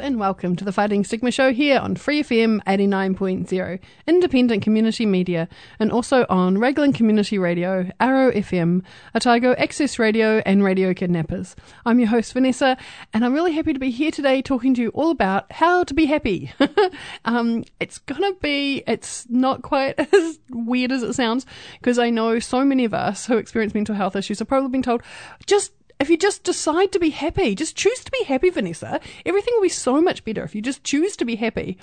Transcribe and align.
and 0.00 0.18
welcome 0.18 0.56
to 0.56 0.64
the 0.64 0.72
Fighting 0.72 1.04
Stigma 1.04 1.30
Show 1.30 1.52
here 1.52 1.78
on 1.78 1.94
Free 1.94 2.22
FM 2.22 2.64
89.0, 2.64 3.78
independent 4.06 4.62
community 4.62 5.04
media, 5.04 5.46
and 5.78 5.92
also 5.92 6.24
on 6.30 6.56
Raglan 6.56 6.94
Community 6.94 7.36
Radio, 7.36 7.90
Arrow 8.00 8.32
FM, 8.32 8.82
Otago 9.14 9.52
Access 9.56 9.98
Radio, 9.98 10.38
and 10.46 10.64
Radio 10.64 10.94
Kidnappers. 10.94 11.54
I'm 11.84 11.98
your 11.98 12.08
host 12.08 12.32
Vanessa, 12.32 12.78
and 13.12 13.26
I'm 13.26 13.34
really 13.34 13.52
happy 13.52 13.74
to 13.74 13.78
be 13.78 13.90
here 13.90 14.10
today 14.10 14.40
talking 14.40 14.72
to 14.74 14.82
you 14.82 14.88
all 14.90 15.10
about 15.10 15.52
how 15.52 15.84
to 15.84 15.92
be 15.92 16.06
happy. 16.06 16.50
um, 17.26 17.64
it's 17.78 17.98
gonna 17.98 18.32
be, 18.40 18.82
it's 18.86 19.28
not 19.28 19.60
quite 19.60 19.98
as 20.14 20.38
weird 20.48 20.92
as 20.92 21.02
it 21.02 21.12
sounds, 21.12 21.44
because 21.78 21.98
I 21.98 22.08
know 22.08 22.38
so 22.38 22.64
many 22.64 22.86
of 22.86 22.94
us 22.94 23.26
who 23.26 23.36
experience 23.36 23.74
mental 23.74 23.94
health 23.94 24.16
issues 24.16 24.38
have 24.38 24.48
probably 24.48 24.70
been 24.70 24.82
told, 24.82 25.02
just 25.44 25.72
if 26.00 26.08
you 26.08 26.16
just 26.16 26.42
decide 26.42 26.92
to 26.92 26.98
be 26.98 27.10
happy, 27.10 27.54
just 27.54 27.76
choose 27.76 28.02
to 28.04 28.10
be 28.10 28.24
happy, 28.24 28.48
Vanessa, 28.48 29.00
everything 29.26 29.52
will 29.54 29.62
be 29.62 29.68
so 29.68 30.00
much 30.00 30.24
better 30.24 30.42
if 30.42 30.54
you 30.54 30.62
just 30.62 30.82
choose 30.82 31.14
to 31.18 31.26
be 31.26 31.36
happy. 31.36 31.76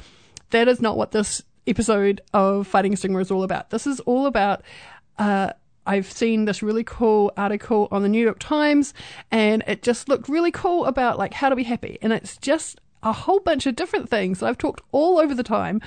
That 0.50 0.68
is 0.68 0.82
not 0.82 0.98
what 0.98 1.12
this 1.12 1.44
episode 1.68 2.22
of 2.34 2.66
Fighting 2.66 2.96
Stigma 2.96 3.20
is 3.20 3.30
all 3.30 3.44
about. 3.44 3.70
This 3.70 3.86
is 3.86 4.00
all 4.02 4.26
about, 4.26 4.64
uh, 5.20 5.54
I've 5.86 6.12
seen 6.12 6.46
this 6.46 6.64
really 6.64 6.84
cool 6.84 7.32
article 7.38 7.88
on 7.92 8.02
the 8.02 8.10
New 8.10 8.24
York 8.24 8.40
Times 8.40 8.94
and 9.30 9.64
it 9.68 9.84
just 9.84 10.10
looked 10.10 10.28
really 10.28 10.52
cool 10.52 10.86
about 10.86 11.20
like 11.20 11.34
how 11.34 11.50
to 11.50 11.56
be 11.56 11.64
happy. 11.64 12.00
And 12.02 12.12
it's 12.12 12.38
just 12.38 12.82
a 13.04 13.14
whole 13.14 13.40
bunch 13.40 13.68
of 13.68 13.76
different 13.76 14.10
things 14.10 14.40
that 14.40 14.48
I've 14.48 14.58
talked 14.58 14.82
all 14.92 15.20
over 15.20 15.36
the 15.36 15.44
time 15.44 15.82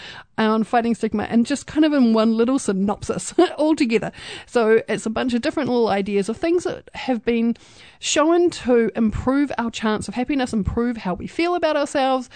on 0.47 0.65
fighting 0.65 0.95
stigma 0.95 1.25
and 1.25 1.47
just 1.47 1.67
kind 1.67 1.85
of 1.85 1.93
in 1.93 2.13
one 2.13 2.37
little 2.37 2.59
synopsis 2.59 3.35
all 3.59 3.75
together. 3.77 4.13
So 4.47 4.83
it's 4.89 5.07
a 5.07 5.11
bunch 5.11 5.35
of 5.35 5.43
different 5.43 5.69
little 5.69 5.89
ideas 5.89 6.29
of 6.29 6.37
things 6.37 6.65
that 6.65 6.89
have 6.95 7.25
been 7.25 7.57
shown 8.01 8.49
to 8.49 8.91
improve 8.97 9.53
our 9.59 9.71
chance 9.71 10.09
of 10.09 10.15
happiness, 10.15 10.53
improve 10.53 10.97
how 10.97 11.15
we 11.15 11.27
feel 11.27 11.55
about 11.55 11.77
ourselves, 11.77 12.31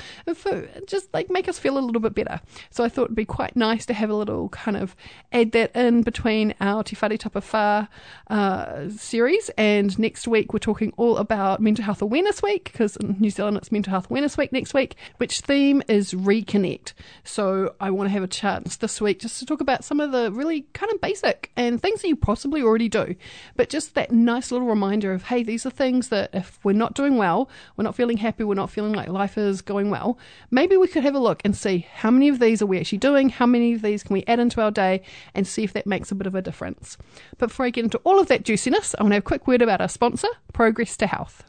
just 0.87 1.13
like 1.13 1.31
make 1.31 1.49
us 1.49 1.59
feel 1.59 1.79
a 1.79 1.81
little 1.81 2.01
bit 2.01 2.15
better. 2.15 2.41
So 2.71 2.85
I 2.85 2.89
thought 2.89 3.05
it'd 3.05 3.17
be 3.17 3.25
quite 3.25 3.57
nice 3.57 3.87
to 3.87 3.95
have 3.95 4.11
a 4.11 4.15
little 4.15 4.51
kind 4.51 4.77
of 4.77 4.95
add 5.33 5.53
that 5.53 5.75
in 5.75 6.03
between 6.03 6.55
our 6.61 6.85
Te 6.85 6.97
Whare 6.97 7.17
Tapa 7.17 7.41
Whā, 7.41 7.89
uh, 8.29 8.91
series. 8.91 9.51
And 9.57 9.99
next 9.99 10.29
week 10.29 10.53
we're 10.53 10.59
talking 10.59 10.93
all 10.97 11.17
about 11.17 11.61
Mental 11.61 11.85
Health 11.85 12.03
Awareness 12.03 12.43
Week 12.43 12.65
because 12.65 12.97
in 12.97 13.17
New 13.19 13.31
Zealand 13.31 13.57
it's 13.57 13.73
Mental 13.73 13.91
Health 13.91 14.11
Awareness 14.11 14.37
Week 14.37 14.53
next 14.53 14.75
week, 14.75 14.97
which 15.17 15.41
theme 15.41 15.83
is 15.89 16.13
reconnect. 16.13 16.93
So 17.25 17.75
I 17.81 17.91
want 17.95 18.09
to 18.09 18.13
have 18.13 18.23
a 18.23 18.29
chance 18.29 18.77
this 18.77 19.01
week 19.01 19.21
just 19.21 19.39
to 19.39 19.47
talk 19.47 19.61
about 19.61 19.85
some 19.85 20.01
of 20.01 20.13
the 20.13 20.31
really 20.33 20.63
kind 20.73 20.93
of 20.93 21.01
basic 21.01 21.51
and 21.57 21.81
things 21.81 22.03
that 22.03 22.09
you 22.09 22.17
possibly 22.17 22.63
already 22.63 22.89
do, 22.89 23.15
but 23.57 23.69
just 23.69 23.95
that 23.95 24.13
nice 24.13 24.51
little 24.51 24.67
reminder 24.67 25.13
of 25.13 25.25
hey, 25.25 25.43
these 25.43 25.65
are 25.65 25.71
things 25.71 26.09
that 26.09 26.31
if 26.33 26.59
we're 26.63 26.73
not 26.73 26.95
doing 26.95 27.17
well, 27.17 27.49
we're 27.77 27.85
not 27.85 27.95
feeling 27.95 28.19
happy, 28.19 28.45
we're 28.45 28.55
not 28.55 28.71
feeling 28.71 28.93
like 28.93 29.09
life 29.09 29.39
is 29.39 29.63
going 29.63 29.91
well, 29.91 30.19
maybe 30.51 30.77
we 30.77 30.89
could 30.89 31.03
have 31.03 31.15
a 31.15 31.19
look 31.19 31.41
and 31.45 31.57
see 31.57 31.87
how 31.95 32.11
many 32.11 32.29
of 32.29 32.39
these 32.39 32.61
are 32.61 32.67
we 32.67 32.79
actually 32.79 32.99
doing, 32.99 33.29
how 33.29 33.47
many 33.47 33.75
of 33.75 33.83
these 33.83 34.03
can 34.03 34.15
we 34.15 34.25
add 34.27 34.39
into 34.39 34.61
our 34.61 34.71
day, 34.71 35.03
and 35.35 35.47
see 35.47 35.65
if 35.65 35.73
that 35.73 35.87
makes 35.87 36.11
a 36.11 36.15
bit 36.15 36.27
of 36.27 36.35
a 36.35 36.43
difference. 36.43 36.99
But 37.39 37.49
before 37.49 37.67
I 37.67 37.71
get 37.71 37.85
into 37.85 37.99
all 38.05 38.19
of 38.19 38.29
that 38.29 38.45
juiciness, 38.45 38.95
I 38.99 39.03
want 39.03 39.13
to 39.13 39.17
have 39.17 39.23
a 39.23 39.25
quick 39.25 39.47
word 39.47 39.63
about 39.63 39.81
our 39.81 39.89
sponsor, 39.89 40.29
Progress 40.53 40.97
to 40.99 41.07
Health. 41.07 41.45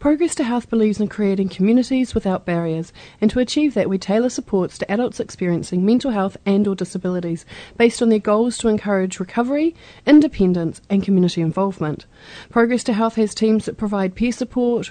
Progress 0.00 0.34
to 0.34 0.42
Health 0.42 0.68
believes 0.68 0.98
in 0.98 1.06
creating 1.06 1.48
communities 1.48 2.12
without 2.12 2.44
barriers, 2.44 2.92
and 3.20 3.30
to 3.30 3.38
achieve 3.38 3.74
that, 3.74 3.88
we 3.88 3.96
tailor 3.96 4.30
supports 4.30 4.76
to 4.78 4.90
adults 4.90 5.20
experiencing 5.20 5.86
mental 5.86 6.10
health 6.10 6.36
and 6.44 6.66
or 6.66 6.74
disabilities 6.74 7.46
based 7.76 8.02
on 8.02 8.08
their 8.08 8.18
goals 8.18 8.58
to 8.58 8.66
encourage 8.66 9.20
recovery, 9.20 9.76
independence, 10.04 10.80
and 10.90 11.04
community 11.04 11.40
involvement. 11.40 12.06
Progress 12.50 12.82
to 12.82 12.92
Health 12.92 13.14
has 13.14 13.32
teams 13.32 13.66
that 13.66 13.76
provide 13.76 14.16
peer 14.16 14.32
support, 14.32 14.90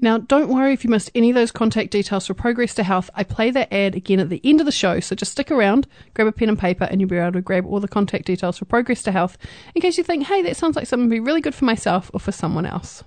Now, 0.00 0.18
don't 0.18 0.48
worry 0.48 0.72
if 0.74 0.84
you 0.84 0.90
missed 0.90 1.10
any 1.14 1.30
of 1.30 1.34
those 1.34 1.50
contact 1.50 1.90
details 1.90 2.26
for 2.26 2.34
Progress 2.34 2.74
to 2.74 2.82
Health. 2.82 3.08
I 3.14 3.24
play 3.24 3.50
that 3.50 3.72
ad 3.72 3.94
again 3.94 4.20
at 4.20 4.28
the 4.28 4.42
end 4.44 4.60
of 4.60 4.66
the 4.66 4.72
show, 4.72 5.00
so 5.00 5.16
just 5.16 5.32
stick 5.32 5.50
around, 5.50 5.86
grab 6.12 6.28
a 6.28 6.32
pen 6.32 6.50
and 6.50 6.58
paper, 6.58 6.84
and 6.84 7.00
you'll 7.00 7.08
be 7.08 7.16
able 7.16 7.32
to 7.32 7.40
grab 7.40 7.64
all 7.64 7.80
the 7.80 7.88
contact 7.88 8.26
details 8.26 8.58
for 8.58 8.66
Progress 8.66 9.02
to 9.04 9.12
Health 9.12 9.38
in 9.74 9.80
case 9.80 9.96
you 9.96 10.04
think, 10.04 10.26
hey, 10.26 10.42
that 10.42 10.56
sounds 10.56 10.76
like 10.76 10.86
something 10.86 11.08
would 11.08 11.14
be 11.14 11.20
really 11.20 11.40
good 11.40 11.54
for 11.54 11.64
myself 11.64 12.10
or 12.12 12.20
for 12.20 12.32
someone 12.32 12.66
else. 12.66 13.04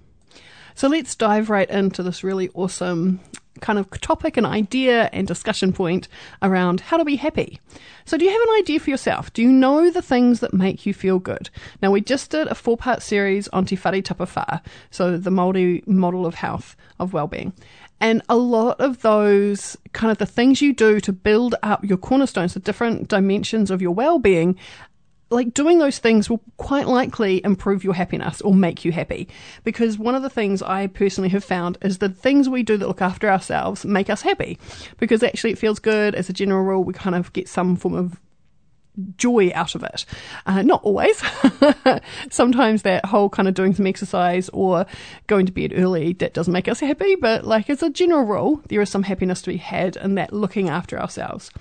So 0.73 0.87
let's 0.87 1.15
dive 1.15 1.49
right 1.49 1.69
into 1.69 2.01
this 2.01 2.23
really 2.23 2.49
awesome 2.55 3.19
kind 3.61 3.79
of 3.79 3.89
topic 4.01 4.37
and 4.37 4.45
idea 4.45 5.09
and 5.13 5.27
discussion 5.27 5.73
point 5.73 6.07
around 6.41 6.81
how 6.81 6.97
to 6.97 7.05
be 7.05 7.15
happy. 7.15 7.59
So, 8.05 8.17
do 8.17 8.25
you 8.25 8.31
have 8.31 8.41
an 8.41 8.55
idea 8.59 8.79
for 8.79 8.89
yourself? 8.89 9.31
Do 9.33 9.41
you 9.41 9.51
know 9.51 9.89
the 9.89 10.01
things 10.01 10.39
that 10.39 10.53
make 10.53 10.85
you 10.85 10.93
feel 10.93 11.19
good? 11.19 11.49
Now, 11.81 11.91
we 11.91 12.01
just 12.01 12.31
did 12.31 12.47
a 12.47 12.55
four 12.55 12.77
part 12.77 13.01
series 13.01 13.47
on 13.49 13.65
Te 13.65 13.75
Whare 13.75 14.01
Tapa 14.01 14.25
Whā, 14.25 14.61
so 14.91 15.17
the 15.17 15.29
Māori 15.29 15.85
model 15.87 16.25
of 16.25 16.35
health, 16.35 16.75
of 16.99 17.13
well-being. 17.13 17.53
And 18.01 18.21
a 18.29 18.37
lot 18.37 18.79
of 18.79 19.01
those 19.01 19.75
kind 19.91 20.11
of 20.11 20.19
the 20.19 20.25
things 20.25 20.61
you 20.61 20.73
do 20.73 20.99
to 21.01 21.11
build 21.11 21.55
up 21.63 21.83
your 21.83 21.97
cornerstones, 21.97 22.53
the 22.53 22.61
different 22.61 23.09
dimensions 23.09 23.69
of 23.69 23.81
your 23.81 23.91
well-being, 23.91 24.57
like 25.29 25.53
doing 25.53 25.77
those 25.79 25.99
things 25.99 26.29
will 26.29 26.41
quite 26.57 26.87
likely 26.87 27.43
improve 27.43 27.83
your 27.83 27.93
happiness 27.93 28.41
or 28.41 28.53
make 28.53 28.83
you 28.83 28.91
happy. 28.91 29.27
Because 29.63 29.97
one 29.97 30.15
of 30.15 30.23
the 30.23 30.29
things 30.29 30.61
I 30.61 30.87
personally 30.87 31.29
have 31.29 31.43
found 31.43 31.77
is 31.81 31.99
the 31.99 32.09
things 32.09 32.49
we 32.49 32.63
do 32.63 32.77
that 32.77 32.87
look 32.87 33.01
after 33.01 33.29
ourselves 33.29 33.85
make 33.85 34.09
us 34.09 34.21
happy. 34.21 34.57
Because 34.97 35.21
actually 35.23 35.51
it 35.51 35.59
feels 35.59 35.79
good. 35.79 36.15
As 36.15 36.29
a 36.29 36.33
general 36.33 36.63
rule, 36.63 36.83
we 36.83 36.93
kind 36.93 37.15
of 37.15 37.31
get 37.33 37.47
some 37.47 37.75
form 37.75 37.93
of 37.93 38.19
joy 39.17 39.51
out 39.53 39.75
of 39.75 39.83
it. 39.83 40.05
Uh, 40.45 40.61
not 40.61 40.83
always. 40.83 41.21
Sometimes 42.29 42.81
that 42.81 43.05
whole 43.05 43.29
kind 43.29 43.47
of 43.47 43.53
doing 43.53 43.75
some 43.75 43.87
exercise 43.87 44.49
or 44.49 44.85
going 45.27 45.45
to 45.45 45.51
bed 45.51 45.73
early, 45.75 46.13
that 46.13 46.33
doesn't 46.33 46.53
make 46.53 46.67
us 46.67 46.79
happy. 46.79 47.15
But 47.15 47.45
like 47.45 47.69
as 47.69 47.83
a 47.83 47.89
general 47.89 48.23
rule, 48.23 48.61
there 48.67 48.81
is 48.81 48.89
some 48.89 49.03
happiness 49.03 49.41
to 49.43 49.51
be 49.51 49.57
had 49.57 49.95
in 49.97 50.15
that 50.15 50.33
looking 50.33 50.69
after 50.69 50.99
ourselves. 50.99 51.51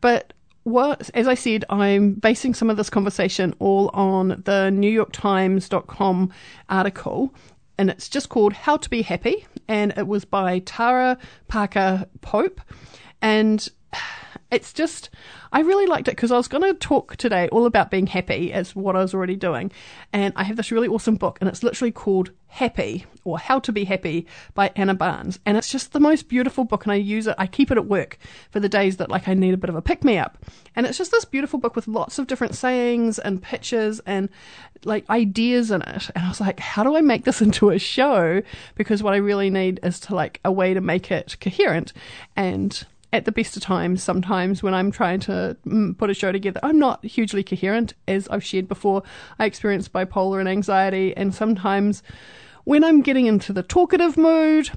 But 0.00 0.32
what, 0.70 1.10
as 1.14 1.26
I 1.28 1.34
said, 1.34 1.64
I'm 1.70 2.14
basing 2.14 2.54
some 2.54 2.70
of 2.70 2.76
this 2.76 2.90
conversation 2.90 3.54
all 3.58 3.90
on 3.92 4.28
the 4.28 4.70
NewYorkTimes.com 4.72 6.32
article, 6.68 7.34
and 7.78 7.90
it's 7.90 8.08
just 8.08 8.28
called 8.28 8.52
How 8.52 8.76
to 8.76 8.90
Be 8.90 9.02
Happy, 9.02 9.46
and 9.68 9.92
it 9.96 10.06
was 10.06 10.24
by 10.24 10.60
Tara 10.60 11.18
Parker 11.48 12.06
Pope. 12.20 12.60
And 13.22 13.68
it's 14.50 14.72
just, 14.72 15.10
I 15.52 15.60
really 15.60 15.86
liked 15.86 16.08
it 16.08 16.16
because 16.16 16.32
I 16.32 16.36
was 16.36 16.48
going 16.48 16.62
to 16.62 16.74
talk 16.74 17.16
today 17.16 17.48
all 17.48 17.66
about 17.66 17.90
being 17.90 18.06
happy 18.06 18.52
as 18.52 18.74
what 18.74 18.96
I 18.96 19.00
was 19.00 19.14
already 19.14 19.36
doing. 19.36 19.70
And 20.12 20.32
I 20.36 20.44
have 20.44 20.56
this 20.56 20.72
really 20.72 20.88
awesome 20.88 21.16
book, 21.16 21.38
and 21.40 21.48
it's 21.48 21.62
literally 21.62 21.92
called 21.92 22.30
Happy 22.50 23.06
or 23.24 23.38
How 23.38 23.58
to 23.60 23.72
Be 23.72 23.84
Happy 23.84 24.26
by 24.54 24.70
Anna 24.76 24.94
Barnes. 24.94 25.38
And 25.46 25.56
it's 25.56 25.70
just 25.70 25.92
the 25.92 26.00
most 26.00 26.28
beautiful 26.28 26.64
book, 26.64 26.84
and 26.84 26.92
I 26.92 26.96
use 26.96 27.26
it, 27.26 27.36
I 27.38 27.46
keep 27.46 27.70
it 27.70 27.78
at 27.78 27.86
work 27.86 28.18
for 28.50 28.60
the 28.60 28.68
days 28.68 28.96
that 28.98 29.08
like 29.08 29.28
I 29.28 29.34
need 29.34 29.54
a 29.54 29.56
bit 29.56 29.70
of 29.70 29.76
a 29.76 29.82
pick 29.82 30.04
me 30.04 30.18
up. 30.18 30.36
And 30.76 30.86
it's 30.86 30.98
just 30.98 31.10
this 31.10 31.24
beautiful 31.24 31.58
book 31.58 31.76
with 31.76 31.88
lots 31.88 32.18
of 32.18 32.26
different 32.26 32.54
sayings 32.54 33.18
and 33.18 33.42
pictures 33.42 34.00
and 34.00 34.28
like 34.84 35.08
ideas 35.08 35.70
in 35.70 35.82
it. 35.82 36.10
And 36.14 36.24
I 36.24 36.28
was 36.28 36.40
like, 36.40 36.60
how 36.60 36.82
do 36.82 36.96
I 36.96 37.00
make 37.00 37.24
this 37.24 37.40
into 37.42 37.70
a 37.70 37.78
show? 37.78 38.42
Because 38.74 39.02
what 39.02 39.14
I 39.14 39.18
really 39.18 39.50
need 39.50 39.80
is 39.82 40.00
to 40.00 40.14
like 40.14 40.40
a 40.44 40.52
way 40.52 40.74
to 40.74 40.80
make 40.80 41.10
it 41.10 41.36
coherent 41.40 41.92
and 42.36 42.84
at 43.12 43.24
the 43.24 43.32
best 43.32 43.56
of 43.56 43.62
times, 43.62 44.02
sometimes 44.02 44.62
when 44.62 44.74
I'm 44.74 44.90
trying 44.90 45.20
to 45.20 45.56
mm, 45.66 45.96
put 45.96 46.10
a 46.10 46.14
show 46.14 46.32
together, 46.32 46.60
I'm 46.62 46.78
not 46.78 47.04
hugely 47.04 47.42
coherent. 47.42 47.94
As 48.06 48.28
I've 48.28 48.44
shared 48.44 48.68
before, 48.68 49.02
I 49.38 49.46
experience 49.46 49.88
bipolar 49.88 50.40
and 50.40 50.48
anxiety, 50.48 51.16
and 51.16 51.34
sometimes 51.34 52.02
when 52.64 52.84
I'm 52.84 53.02
getting 53.02 53.26
into 53.26 53.52
the 53.52 53.62
talkative 53.62 54.16
mood, 54.16 54.70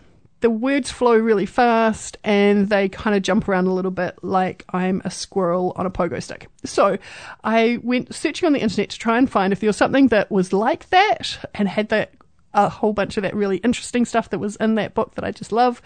the 0.43 0.49
words 0.49 0.91
flow 0.91 1.15
really 1.15 1.45
fast 1.45 2.17
and 2.23 2.67
they 2.67 2.89
kind 2.89 3.15
of 3.15 3.21
jump 3.21 3.47
around 3.47 3.65
a 3.65 3.73
little 3.73 3.91
bit 3.91 4.21
like 4.21 4.65
I'm 4.73 5.01
a 5.05 5.09
squirrel 5.09 5.71
on 5.77 5.85
a 5.85 5.89
pogo 5.89 6.21
stick. 6.21 6.49
So 6.65 6.97
I 7.45 7.79
went 7.81 8.13
searching 8.13 8.47
on 8.47 8.51
the 8.51 8.59
internet 8.59 8.89
to 8.89 8.99
try 8.99 9.17
and 9.17 9.31
find 9.31 9.53
if 9.53 9.61
there 9.61 9.69
was 9.69 9.77
something 9.77 10.09
that 10.09 10.29
was 10.29 10.51
like 10.51 10.89
that 10.89 11.49
and 11.55 11.69
had 11.69 11.87
that 11.89 12.11
a 12.53 12.69
whole 12.69 12.93
bunch 12.93 13.17
of 13.17 13.23
that 13.23 13.35
really 13.35 13.57
interesting 13.57 14.05
stuff 14.05 14.29
that 14.29 14.39
was 14.39 14.55
in 14.57 14.75
that 14.75 14.93
book 14.93 15.15
that 15.15 15.23
I 15.23 15.31
just 15.31 15.51
love. 15.51 15.81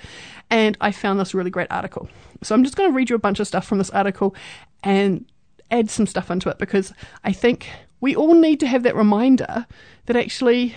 And 0.50 0.78
I 0.82 0.92
found 0.92 1.20
this 1.20 1.34
really 1.34 1.50
great 1.50 1.72
article. 1.72 2.10
So 2.44 2.54
I'm 2.56 2.64
just 2.64 2.76
going 2.76 2.90
to 2.90 2.96
read 2.96 3.10
you 3.10 3.16
a 3.16 3.20
bunch 3.20 3.40
of 3.40 3.48
stuff 3.48 3.66
from 3.66 3.78
this 3.78 3.90
article 3.90 4.36
and 4.84 5.26
add 5.72 5.90
some 5.90 6.06
stuff 6.06 6.32
into 6.32 6.50
it 6.50 6.58
because 6.58 6.94
I 7.24 7.32
think 7.32 7.70
we 8.00 8.16
all 8.16 8.34
need 8.34 8.60
to 8.60 8.68
have 8.68 8.84
that 8.84 8.96
reminder 8.96 9.66
that 10.06 10.16
actually 10.16 10.76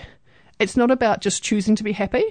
it's 0.59 0.77
not 0.77 0.91
about 0.91 1.21
just 1.21 1.43
choosing 1.43 1.75
to 1.75 1.83
be 1.83 1.91
happy. 1.91 2.23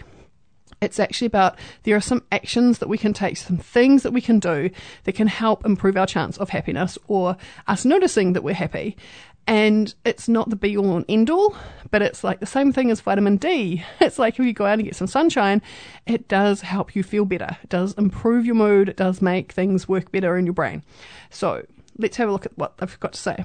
It's 0.81 0.99
actually 0.99 1.27
about 1.27 1.59
there 1.83 1.97
are 1.97 2.01
some 2.01 2.23
actions 2.33 2.79
that 2.79 2.89
we 2.89 2.97
can 2.97 3.13
take, 3.13 3.37
some 3.37 3.59
things 3.59 4.03
that 4.03 4.13
we 4.13 4.23
can 4.23 4.39
do 4.39 4.71
that 5.05 5.15
can 5.15 5.27
help 5.27 5.67
improve 5.67 5.97
our 5.97 6.07
chance 6.07 6.39
of 6.39 6.49
happiness 6.49 6.97
or 7.07 7.37
us 7.67 7.85
noticing 7.85 8.33
that 8.33 8.43
we're 8.43 8.55
happy. 8.55 8.97
And 9.47 9.95
it's 10.05 10.29
not 10.29 10.51
the 10.51 10.57
be 10.57 10.77
all 10.77 10.97
and 10.97 11.05
end 11.09 11.29
all, 11.29 11.57
but 11.91 12.03
it's 12.03 12.23
like 12.23 12.41
the 12.41 12.47
same 12.47 12.73
thing 12.73 12.91
as 12.91 13.01
vitamin 13.01 13.37
D. 13.37 13.85
It's 14.01 14.19
like 14.19 14.39
if 14.39 14.45
you 14.45 14.53
go 14.53 14.67
out 14.67 14.79
and 14.79 14.85
get 14.85 14.97
some 14.97 15.07
sunshine, 15.07 15.61
it 16.07 16.29
does 16.29 16.61
help 16.61 16.95
you 16.95 17.03
feel 17.03 17.25
better. 17.25 17.57
It 17.63 17.69
does 17.69 17.95
improve 17.95 18.47
your 18.47 18.55
mood. 18.55 18.89
It 18.89 18.97
does 18.97 19.21
make 19.21 19.53
things 19.53 19.89
work 19.89 20.13
better 20.13 20.37
in 20.37 20.47
your 20.47 20.53
brain. 20.53 20.85
So 21.31 21.65
let's 21.99 22.17
have 22.17 22.29
a 22.29 22.33
look 22.33 22.47
at 22.47 22.57
what 22.57 22.79
they've 22.79 23.01
got 23.01 23.15
to 23.15 23.21
say. 23.21 23.45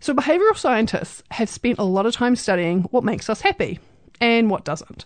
So, 0.00 0.12
behavioral 0.12 0.56
scientists 0.56 1.22
have 1.30 1.48
spent 1.48 1.78
a 1.78 1.84
lot 1.84 2.06
of 2.06 2.14
time 2.14 2.34
studying 2.34 2.82
what 2.84 3.04
makes 3.04 3.30
us 3.30 3.42
happy 3.42 3.78
and 4.20 4.50
what 4.50 4.64
doesn't. 4.64 5.04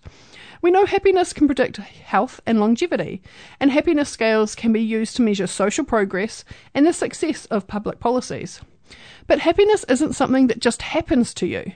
We 0.63 0.71
know 0.71 0.87
happiness 0.87 1.35
can 1.35 1.47
predict 1.47 1.77
health 1.77 2.41
and 2.47 2.59
longevity, 2.59 3.23
and 3.61 3.71
happiness 3.71 4.09
scales 4.09 4.55
can 4.55 4.73
be 4.73 4.81
used 4.81 5.15
to 5.17 5.23
measure 5.23 5.47
social 5.47 5.85
progress 5.85 6.45
and 6.75 6.87
the 6.87 6.95
success 6.95 7.45
of 7.47 7.67
public 7.67 8.01
policies. 8.01 8.63
But 9.27 9.41
happiness 9.41 9.85
isn't 9.89 10.15
something 10.15 10.47
that 10.47 10.61
just 10.61 10.83
happens 10.83 11.35
to 11.35 11.47
you. 11.47 11.73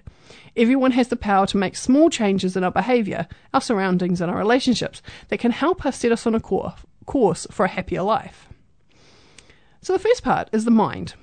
Everyone 0.56 0.92
has 0.92 1.08
the 1.08 1.16
power 1.16 1.46
to 1.46 1.56
make 1.56 1.76
small 1.76 2.10
changes 2.10 2.56
in 2.56 2.64
our 2.64 2.70
behaviour, 2.70 3.26
our 3.54 3.60
surroundings, 3.60 4.20
and 4.20 4.30
our 4.30 4.38
relationships 4.38 5.02
that 5.28 5.38
can 5.38 5.52
help 5.52 5.84
us 5.86 5.98
set 5.98 6.12
us 6.12 6.26
on 6.26 6.34
a 6.34 6.40
course 6.40 7.46
for 7.50 7.64
a 7.64 7.68
happier 7.68 8.02
life. 8.02 8.48
So, 9.82 9.92
the 9.92 9.98
first 9.98 10.22
part 10.22 10.48
is 10.52 10.64
the 10.64 10.70
mind. 10.70 11.14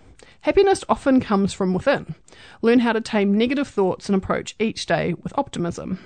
Happiness 0.42 0.84
often 0.88 1.20
comes 1.20 1.54
from 1.54 1.74
within. 1.74 2.16
Learn 2.62 2.80
how 2.80 2.94
to 2.94 3.02
tame 3.02 3.38
negative 3.38 3.68
thoughts 3.68 4.08
and 4.08 4.16
approach 4.16 4.56
each 4.60 4.86
day 4.86 5.14
with 5.14 5.38
optimism. 5.38 6.00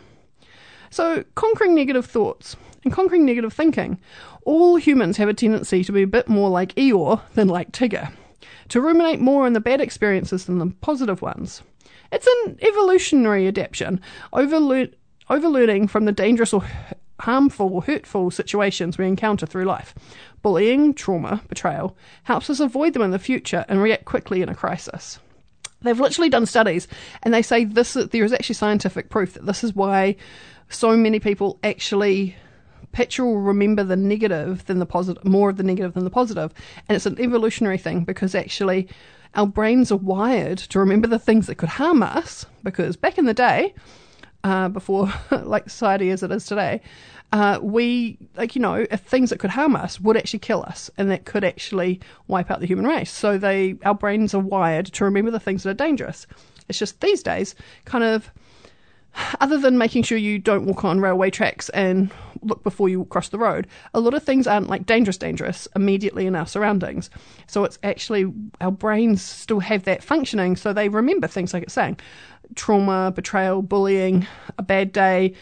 So, 0.89 1.23
conquering 1.35 1.75
negative 1.75 2.05
thoughts 2.05 2.57
and 2.83 2.91
conquering 2.91 3.25
negative 3.25 3.53
thinking. 3.53 3.99
All 4.43 4.75
humans 4.77 5.17
have 5.17 5.29
a 5.29 5.33
tendency 5.33 5.83
to 5.83 5.91
be 5.91 6.01
a 6.01 6.07
bit 6.07 6.27
more 6.27 6.49
like 6.49 6.75
Eeyore 6.75 7.21
than 7.35 7.47
like 7.47 7.71
Tigger 7.71 8.11
to 8.71 8.79
ruminate 8.79 9.19
more 9.19 9.45
on 9.45 9.51
the 9.53 9.59
bad 9.59 9.81
experiences 9.81 10.45
than 10.45 10.57
the 10.57 10.73
positive 10.79 11.21
ones. 11.21 11.61
It's 12.11 12.27
an 12.27 12.57
evolutionary 12.61 13.47
adaptation, 13.47 13.99
overlearning 14.33 14.93
overlearning 15.29 15.87
from 15.87 16.03
the 16.05 16.11
dangerous 16.11 16.53
or 16.53 16.63
harmful 17.19 17.73
or 17.73 17.81
hurtful 17.81 18.31
situations 18.31 18.97
we 18.97 19.07
encounter 19.07 19.45
through 19.45 19.63
life. 19.63 19.93
Bullying, 20.41 20.93
trauma, 20.93 21.41
betrayal 21.47 21.95
helps 22.23 22.49
us 22.49 22.59
avoid 22.59 22.93
them 22.93 23.01
in 23.01 23.11
the 23.11 23.19
future 23.19 23.63
and 23.69 23.81
react 23.81 24.05
quickly 24.05 24.41
in 24.41 24.49
a 24.49 24.55
crisis. 24.55 25.19
They've 25.81 25.99
literally 25.99 26.29
done 26.29 26.45
studies 26.45 26.87
and 27.23 27.33
they 27.33 27.41
say 27.41 27.65
this 27.65 27.93
there 27.93 28.25
is 28.25 28.33
actually 28.33 28.55
scientific 28.55 29.09
proof 29.09 29.33
that 29.33 29.45
this 29.45 29.63
is 29.63 29.75
why 29.75 30.15
so 30.69 30.95
many 30.97 31.19
people 31.19 31.59
actually 31.63 32.35
picture 32.91 33.25
will 33.25 33.39
remember 33.39 33.83
the 33.83 33.95
negative 33.95 34.65
than 34.65 34.79
the 34.79 34.85
positive, 34.85 35.23
more 35.25 35.49
of 35.49 35.57
the 35.57 35.63
negative 35.63 35.93
than 35.93 36.03
the 36.03 36.09
positive. 36.09 36.53
And 36.87 36.95
it's 36.95 37.05
an 37.05 37.19
evolutionary 37.19 37.77
thing 37.77 38.03
because 38.03 38.35
actually 38.35 38.87
our 39.35 39.47
brains 39.47 39.91
are 39.91 39.97
wired 39.97 40.57
to 40.57 40.79
remember 40.79 41.07
the 41.07 41.19
things 41.19 41.47
that 41.47 41.55
could 41.55 41.69
harm 41.69 42.03
us 42.03 42.45
because 42.63 42.97
back 42.97 43.17
in 43.17 43.25
the 43.25 43.33
day, 43.33 43.73
uh, 44.43 44.69
before 44.69 45.11
like 45.43 45.69
society 45.69 46.09
as 46.09 46.23
it 46.23 46.31
is 46.31 46.45
today, 46.45 46.81
uh, 47.31 47.59
we 47.61 48.17
like 48.35 48.55
you 48.55 48.61
know 48.61 48.85
things 48.85 49.29
that 49.29 49.39
could 49.39 49.51
harm 49.51 49.75
us 49.75 50.01
would 50.01 50.17
actually 50.17 50.39
kill 50.39 50.63
us, 50.63 50.89
and 50.97 51.09
that 51.09 51.25
could 51.25 51.43
actually 51.43 51.99
wipe 52.27 52.51
out 52.51 52.59
the 52.59 52.65
human 52.65 52.85
race. 52.85 53.11
So 53.11 53.37
they 53.37 53.75
our 53.85 53.95
brains 53.95 54.33
are 54.33 54.39
wired 54.39 54.87
to 54.87 55.05
remember 55.05 55.31
the 55.31 55.39
things 55.39 55.63
that 55.63 55.69
are 55.69 55.73
dangerous. 55.73 56.27
It's 56.67 56.79
just 56.79 56.99
these 57.01 57.23
days, 57.23 57.55
kind 57.85 58.03
of 58.03 58.31
other 59.39 59.57
than 59.57 59.77
making 59.77 60.03
sure 60.03 60.17
you 60.17 60.39
don't 60.39 60.65
walk 60.65 60.85
on 60.85 60.99
railway 60.99 61.29
tracks 61.29 61.69
and 61.69 62.11
look 62.41 62.63
before 62.63 62.89
you 62.89 63.05
cross 63.05 63.29
the 63.29 63.37
road, 63.37 63.67
a 63.93 63.99
lot 63.99 64.13
of 64.13 64.23
things 64.23 64.47
aren't 64.47 64.69
like 64.69 64.85
dangerous, 64.85 65.17
dangerous 65.17 65.67
immediately 65.75 66.25
in 66.25 66.35
our 66.35 66.47
surroundings. 66.47 67.09
So 67.47 67.63
it's 67.63 67.77
actually 67.83 68.31
our 68.59 68.71
brains 68.71 69.21
still 69.21 69.59
have 69.59 69.83
that 69.83 70.03
functioning, 70.03 70.55
so 70.55 70.73
they 70.73 70.89
remember 70.89 71.27
things 71.27 71.53
like 71.53 71.63
it's 71.63 71.73
saying 71.73 71.99
trauma, 72.55 73.11
betrayal, 73.15 73.61
bullying, 73.61 74.27
a 74.57 74.63
bad 74.63 74.91
day, 74.91 75.33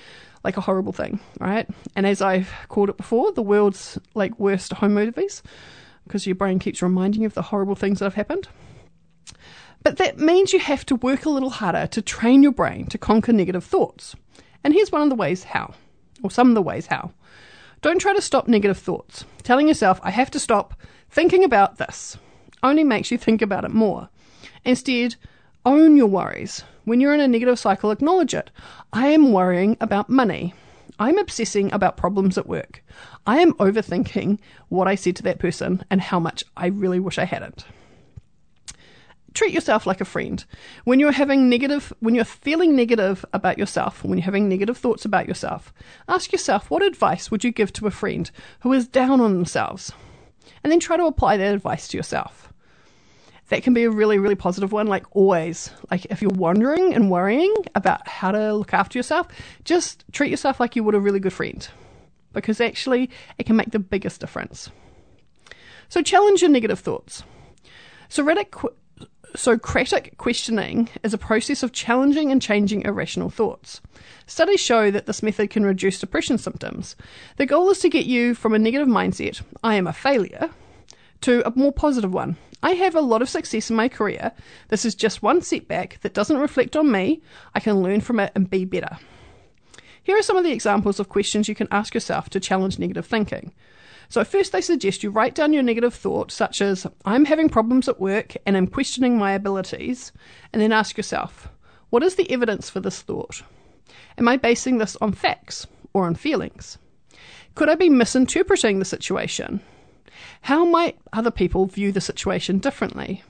like 0.43 0.57
a 0.57 0.61
horrible 0.61 0.93
thing, 0.93 1.19
right? 1.39 1.67
And 1.95 2.05
as 2.05 2.21
I've 2.21 2.51
called 2.67 2.89
it 2.89 2.97
before, 2.97 3.31
the 3.31 3.41
world's 3.41 3.97
like 4.13 4.37
worst 4.39 4.73
home 4.73 4.93
movies 4.93 5.41
because 6.03 6.25
your 6.25 6.35
brain 6.35 6.59
keeps 6.59 6.81
reminding 6.81 7.21
you 7.21 7.27
of 7.27 7.33
the 7.33 7.41
horrible 7.41 7.75
things 7.75 7.99
that 7.99 8.05
have 8.05 8.13
happened. 8.15 8.47
But 9.81 9.97
that 9.97 10.19
means 10.19 10.51
you 10.51 10.59
have 10.59 10.85
to 10.87 10.95
work 10.95 11.25
a 11.25 11.29
little 11.29 11.49
harder 11.49 11.87
to 11.87 12.01
train 12.01 12.43
your 12.43 12.51
brain 12.51 12.87
to 12.87 12.97
conquer 12.97 13.31
negative 13.31 13.63
thoughts. 13.63 14.15
And 14.63 14.73
here's 14.73 14.91
one 14.91 15.01
of 15.01 15.09
the 15.09 15.15
ways 15.15 15.43
how, 15.45 15.73
or 16.21 16.29
some 16.29 16.49
of 16.49 16.55
the 16.55 16.61
ways 16.61 16.87
how. 16.87 17.11
Don't 17.81 18.01
try 18.01 18.13
to 18.13 18.21
stop 18.21 18.47
negative 18.47 18.77
thoughts. 18.77 19.23
Telling 19.41 19.69
yourself, 19.69 19.99
I 20.03 20.11
have 20.11 20.29
to 20.31 20.39
stop 20.39 20.73
thinking 21.09 21.45
about 21.45 21.77
this, 21.77 22.17
only 22.61 22.83
makes 22.83 23.09
you 23.09 23.17
think 23.17 23.41
about 23.41 23.63
it 23.63 23.71
more. 23.71 24.09
Instead, 24.65 25.15
own 25.65 25.95
your 25.95 26.07
worries. 26.07 26.63
When 26.83 26.99
you're 26.99 27.13
in 27.13 27.21
a 27.21 27.27
negative 27.27 27.57
cycle, 27.57 27.91
acknowledge 27.91 28.33
it. 28.33 28.51
I 28.91 29.07
am 29.07 29.31
worrying 29.31 29.77
about 29.79 30.09
money. 30.09 30.53
I'm 30.99 31.17
obsessing 31.17 31.71
about 31.71 31.95
problems 31.95 32.37
at 32.37 32.47
work. 32.47 32.83
I 33.25 33.39
am 33.39 33.53
overthinking 33.53 34.39
what 34.67 34.89
I 34.89 34.95
said 34.95 35.15
to 35.17 35.23
that 35.23 35.39
person 35.39 35.85
and 35.89 36.01
how 36.01 36.19
much 36.19 36.43
I 36.57 36.67
really 36.67 36.99
wish 36.99 37.17
I 37.17 37.23
hadn't 37.23 37.63
treat 39.39 39.53
yourself 39.53 39.87
like 39.87 40.01
a 40.01 40.05
friend. 40.05 40.43
When 40.83 40.99
you're 40.99 41.13
having 41.13 41.47
negative, 41.47 41.93
when 42.01 42.13
you're 42.13 42.25
feeling 42.25 42.75
negative 42.75 43.23
about 43.31 43.57
yourself, 43.57 44.03
when 44.03 44.17
you're 44.17 44.25
having 44.25 44.49
negative 44.49 44.77
thoughts 44.77 45.05
about 45.05 45.29
yourself, 45.29 45.73
ask 46.09 46.33
yourself 46.33 46.69
what 46.69 46.83
advice 46.83 47.31
would 47.31 47.45
you 47.45 47.53
give 47.53 47.71
to 47.73 47.87
a 47.87 47.91
friend 47.91 48.29
who 48.59 48.73
is 48.73 48.85
down 48.85 49.21
on 49.21 49.31
themselves? 49.31 49.93
And 50.61 50.69
then 50.69 50.81
try 50.81 50.97
to 50.97 51.05
apply 51.05 51.37
that 51.37 51.53
advice 51.53 51.87
to 51.87 51.97
yourself. 51.97 52.51
That 53.47 53.63
can 53.63 53.73
be 53.73 53.85
a 53.85 53.89
really, 53.89 54.19
really 54.19 54.35
positive 54.35 54.73
one, 54.73 54.87
like 54.87 55.05
always. 55.15 55.71
Like 55.89 56.03
if 56.07 56.21
you're 56.21 56.31
wondering 56.31 56.93
and 56.93 57.09
worrying 57.09 57.55
about 57.75 58.09
how 58.09 58.33
to 58.33 58.53
look 58.53 58.73
after 58.73 58.99
yourself, 58.99 59.29
just 59.63 60.03
treat 60.11 60.31
yourself 60.31 60.59
like 60.59 60.75
you 60.75 60.83
would 60.83 60.95
a 60.95 60.99
really 60.99 61.21
good 61.21 61.31
friend. 61.31 61.65
Because 62.33 62.59
actually, 62.59 63.09
it 63.37 63.45
can 63.45 63.55
make 63.55 63.71
the 63.71 63.79
biggest 63.79 64.19
difference. 64.19 64.69
So 65.87 66.01
challenge 66.01 66.41
your 66.41 66.51
negative 66.51 66.79
thoughts. 66.79 67.23
Socratic, 68.09 68.53
Socratic 69.35 70.17
questioning 70.17 70.89
is 71.03 71.13
a 71.13 71.17
process 71.17 71.63
of 71.63 71.71
challenging 71.71 72.31
and 72.31 72.41
changing 72.41 72.81
irrational 72.81 73.29
thoughts. 73.29 73.79
Studies 74.25 74.59
show 74.59 74.91
that 74.91 75.05
this 75.05 75.23
method 75.23 75.49
can 75.49 75.65
reduce 75.65 75.99
depression 75.99 76.37
symptoms. 76.37 76.95
The 77.37 77.45
goal 77.45 77.69
is 77.69 77.79
to 77.79 77.89
get 77.89 78.05
you 78.05 78.33
from 78.33 78.53
a 78.53 78.59
negative 78.59 78.87
mindset, 78.87 79.41
I 79.63 79.75
am 79.75 79.87
a 79.87 79.93
failure, 79.93 80.49
to 81.21 81.45
a 81.47 81.53
more 81.55 81.71
positive 81.71 82.13
one, 82.13 82.37
I 82.61 82.71
have 82.71 82.95
a 82.95 83.01
lot 83.01 83.21
of 83.21 83.29
success 83.29 83.69
in 83.69 83.75
my 83.75 83.87
career. 83.87 84.33
This 84.67 84.83
is 84.83 84.93
just 84.93 85.23
one 85.23 85.41
setback 85.41 85.99
that 86.01 86.13
doesn't 86.13 86.37
reflect 86.37 86.75
on 86.75 86.91
me. 86.91 87.21
I 87.55 87.61
can 87.61 87.81
learn 87.81 88.01
from 88.01 88.19
it 88.19 88.33
and 88.35 88.49
be 88.49 88.65
better. 88.65 88.97
Here 90.03 90.17
are 90.17 90.23
some 90.23 90.37
of 90.37 90.43
the 90.43 90.51
examples 90.51 90.99
of 90.99 91.07
questions 91.07 91.47
you 91.47 91.55
can 91.55 91.67
ask 91.71 91.93
yourself 91.93 92.29
to 92.31 92.39
challenge 92.39 92.77
negative 92.77 93.05
thinking. 93.05 93.53
So, 94.09 94.23
first, 94.23 94.51
they 94.51 94.61
suggest 94.61 95.03
you 95.03 95.11
write 95.11 95.35
down 95.35 95.53
your 95.53 95.61
negative 95.61 95.93
thoughts, 95.93 96.33
such 96.33 96.61
as, 96.61 96.87
I'm 97.05 97.25
having 97.25 97.47
problems 97.47 97.87
at 97.87 97.99
work 97.99 98.35
and 98.45 98.57
I'm 98.57 98.65
questioning 98.65 99.17
my 99.17 99.33
abilities, 99.33 100.11
and 100.51 100.59
then 100.59 100.71
ask 100.71 100.97
yourself, 100.97 101.47
what 101.91 102.01
is 102.01 102.15
the 102.15 102.29
evidence 102.31 102.71
for 102.71 102.79
this 102.79 103.03
thought? 103.03 103.43
Am 104.17 104.27
I 104.27 104.37
basing 104.37 104.79
this 104.79 104.95
on 104.97 105.13
facts 105.13 105.67
or 105.93 106.05
on 106.05 106.15
feelings? 106.15 106.79
Could 107.53 107.69
I 107.69 107.75
be 107.75 107.89
misinterpreting 107.89 108.79
the 108.79 108.85
situation? 108.85 109.61
How 110.41 110.65
might 110.65 110.97
other 111.13 111.31
people 111.31 111.67
view 111.67 111.91
the 111.91 112.01
situation 112.01 112.57
differently? 112.57 113.23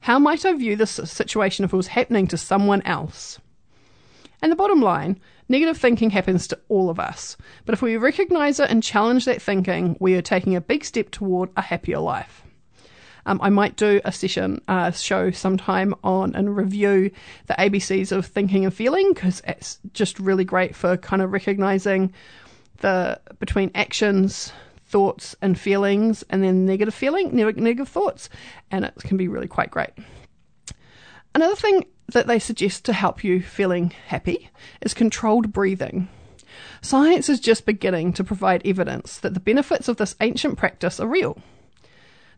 How 0.00 0.18
might 0.18 0.44
I 0.44 0.52
view 0.52 0.76
this 0.76 0.90
situation 0.90 1.64
if 1.64 1.72
it 1.72 1.76
was 1.76 1.88
happening 1.88 2.26
to 2.28 2.36
someone 2.36 2.82
else? 2.82 3.38
And 4.42 4.52
the 4.52 4.56
bottom 4.56 4.80
line 4.80 5.20
Negative 5.50 5.76
thinking 5.76 6.10
happens 6.10 6.46
to 6.46 6.58
all 6.68 6.90
of 6.90 7.00
us, 7.00 7.36
but 7.64 7.72
if 7.72 7.82
we 7.82 7.96
recognize 7.96 8.60
it 8.60 8.70
and 8.70 8.84
challenge 8.84 9.24
that 9.24 9.42
thinking, 9.42 9.96
we 9.98 10.14
are 10.14 10.22
taking 10.22 10.54
a 10.54 10.60
big 10.60 10.84
step 10.84 11.10
toward 11.10 11.50
a 11.56 11.60
happier 11.60 11.98
life. 11.98 12.44
Um, 13.26 13.40
I 13.42 13.50
might 13.50 13.74
do 13.74 14.00
a 14.04 14.12
session, 14.12 14.62
uh, 14.68 14.92
show 14.92 15.32
sometime 15.32 15.92
on 16.04 16.36
and 16.36 16.56
review 16.56 17.10
the 17.48 17.54
ABCs 17.54 18.12
of 18.12 18.26
thinking 18.26 18.64
and 18.64 18.72
feeling 18.72 19.12
because 19.12 19.42
it's 19.44 19.80
just 19.92 20.20
really 20.20 20.44
great 20.44 20.76
for 20.76 20.96
kind 20.96 21.20
of 21.20 21.32
recognizing 21.32 22.12
the 22.76 23.20
between 23.40 23.72
actions, 23.74 24.52
thoughts, 24.86 25.34
and 25.42 25.58
feelings, 25.58 26.22
and 26.30 26.44
then 26.44 26.64
negative 26.64 26.94
feeling, 26.94 27.34
negative 27.34 27.88
thoughts, 27.88 28.28
and 28.70 28.84
it 28.84 28.94
can 29.00 29.16
be 29.16 29.26
really 29.26 29.48
quite 29.48 29.72
great. 29.72 29.90
Another 31.34 31.56
thing 31.56 31.86
that 32.12 32.26
they 32.26 32.38
suggest 32.38 32.84
to 32.84 32.92
help 32.92 33.24
you 33.24 33.40
feeling 33.42 33.90
happy 34.08 34.50
is 34.80 34.94
controlled 34.94 35.52
breathing. 35.52 36.08
Science 36.82 37.28
is 37.28 37.40
just 37.40 37.66
beginning 37.66 38.12
to 38.14 38.24
provide 38.24 38.62
evidence 38.64 39.18
that 39.18 39.34
the 39.34 39.40
benefits 39.40 39.88
of 39.88 39.96
this 39.96 40.16
ancient 40.20 40.58
practice 40.58 40.98
are 40.98 41.06
real. 41.06 41.38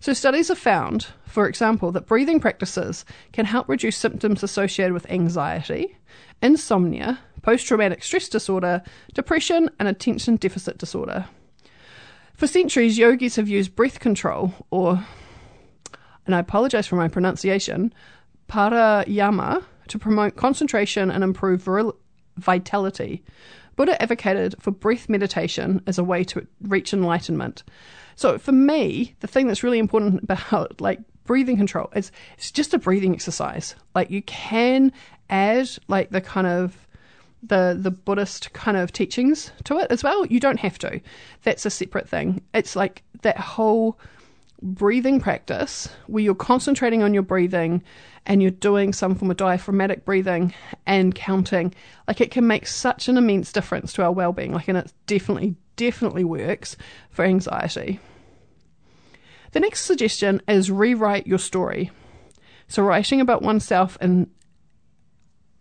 So, 0.00 0.12
studies 0.12 0.48
have 0.48 0.58
found, 0.58 1.06
for 1.26 1.46
example, 1.46 1.92
that 1.92 2.06
breathing 2.06 2.40
practices 2.40 3.04
can 3.32 3.44
help 3.44 3.68
reduce 3.68 3.96
symptoms 3.96 4.42
associated 4.42 4.92
with 4.92 5.08
anxiety, 5.08 5.96
insomnia, 6.42 7.20
post 7.42 7.66
traumatic 7.66 8.02
stress 8.02 8.28
disorder, 8.28 8.82
depression, 9.14 9.70
and 9.78 9.88
attention 9.88 10.36
deficit 10.36 10.78
disorder. 10.78 11.26
For 12.34 12.48
centuries, 12.48 12.98
yogis 12.98 13.36
have 13.36 13.48
used 13.48 13.76
breath 13.76 14.00
control, 14.00 14.52
or, 14.70 15.06
and 16.26 16.34
I 16.34 16.40
apologize 16.40 16.88
for 16.88 16.96
my 16.96 17.06
pronunciation, 17.06 17.94
pranayama 18.52 19.64
to 19.88 19.98
promote 19.98 20.36
concentration 20.36 21.10
and 21.10 21.24
improve 21.24 21.62
viril- 21.62 21.96
vitality. 22.36 23.22
Buddha 23.76 24.00
advocated 24.00 24.54
for 24.60 24.70
breath 24.70 25.08
meditation 25.08 25.82
as 25.86 25.98
a 25.98 26.04
way 26.04 26.22
to 26.24 26.46
reach 26.62 26.92
enlightenment. 26.92 27.62
So 28.14 28.36
for 28.36 28.52
me, 28.52 29.14
the 29.20 29.26
thing 29.26 29.46
that's 29.46 29.62
really 29.62 29.78
important 29.78 30.22
about 30.22 30.80
like 30.80 31.00
breathing 31.24 31.56
control 31.56 31.88
is 31.96 32.12
it's 32.36 32.50
just 32.50 32.74
a 32.74 32.78
breathing 32.78 33.14
exercise. 33.14 33.74
Like 33.94 34.10
you 34.10 34.22
can 34.22 34.92
add 35.30 35.70
like 35.88 36.10
the 36.10 36.20
kind 36.20 36.46
of 36.46 36.86
the 37.42 37.76
the 37.80 37.90
Buddhist 37.90 38.52
kind 38.52 38.76
of 38.76 38.92
teachings 38.92 39.50
to 39.64 39.78
it 39.78 39.90
as 39.90 40.04
well. 40.04 40.26
You 40.26 40.40
don't 40.40 40.60
have 40.60 40.78
to. 40.80 41.00
That's 41.42 41.64
a 41.64 41.70
separate 41.70 42.08
thing. 42.08 42.42
It's 42.52 42.76
like 42.76 43.02
that 43.22 43.38
whole 43.38 43.98
breathing 44.62 45.20
practice 45.20 45.88
where 46.06 46.22
you're 46.22 46.34
concentrating 46.34 47.02
on 47.02 47.12
your 47.12 47.22
breathing 47.22 47.82
and 48.24 48.40
you're 48.40 48.52
doing 48.52 48.92
some 48.92 49.14
form 49.14 49.30
of 49.30 49.36
diaphragmatic 49.36 50.04
breathing 50.04 50.54
and 50.86 51.14
counting, 51.14 51.74
like 52.06 52.20
it 52.20 52.30
can 52.30 52.46
make 52.46 52.66
such 52.66 53.08
an 53.08 53.18
immense 53.18 53.52
difference 53.52 53.92
to 53.92 54.02
our 54.02 54.12
well-being. 54.12 54.52
Like, 54.52 54.68
and 54.68 54.78
it 54.78 54.92
definitely, 55.06 55.56
definitely 55.76 56.24
works 56.24 56.76
for 57.10 57.24
anxiety. 57.24 57.98
The 59.50 59.60
next 59.60 59.84
suggestion 59.84 60.40
is 60.46 60.70
rewrite 60.70 61.26
your 61.26 61.38
story. 61.38 61.90
So, 62.68 62.82
writing 62.82 63.20
about 63.20 63.42
oneself 63.42 63.98
and 64.00 64.30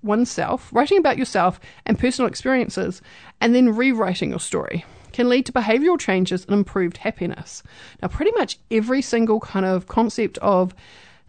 oneself, 0.01 0.71
writing 0.71 0.97
about 0.97 1.17
yourself 1.17 1.59
and 1.85 1.99
personal 1.99 2.29
experiences, 2.29 3.01
and 3.41 3.53
then 3.53 3.75
rewriting 3.75 4.29
your 4.29 4.39
story 4.39 4.85
can 5.11 5.29
lead 5.29 5.45
to 5.45 5.51
behavioral 5.51 5.99
changes 5.99 6.45
and 6.45 6.53
improved 6.53 6.97
happiness. 6.97 7.63
Now, 8.01 8.07
pretty 8.07 8.31
much 8.31 8.57
every 8.69 9.01
single 9.01 9.39
kind 9.39 9.65
of 9.65 9.87
concept 9.87 10.37
of 10.39 10.73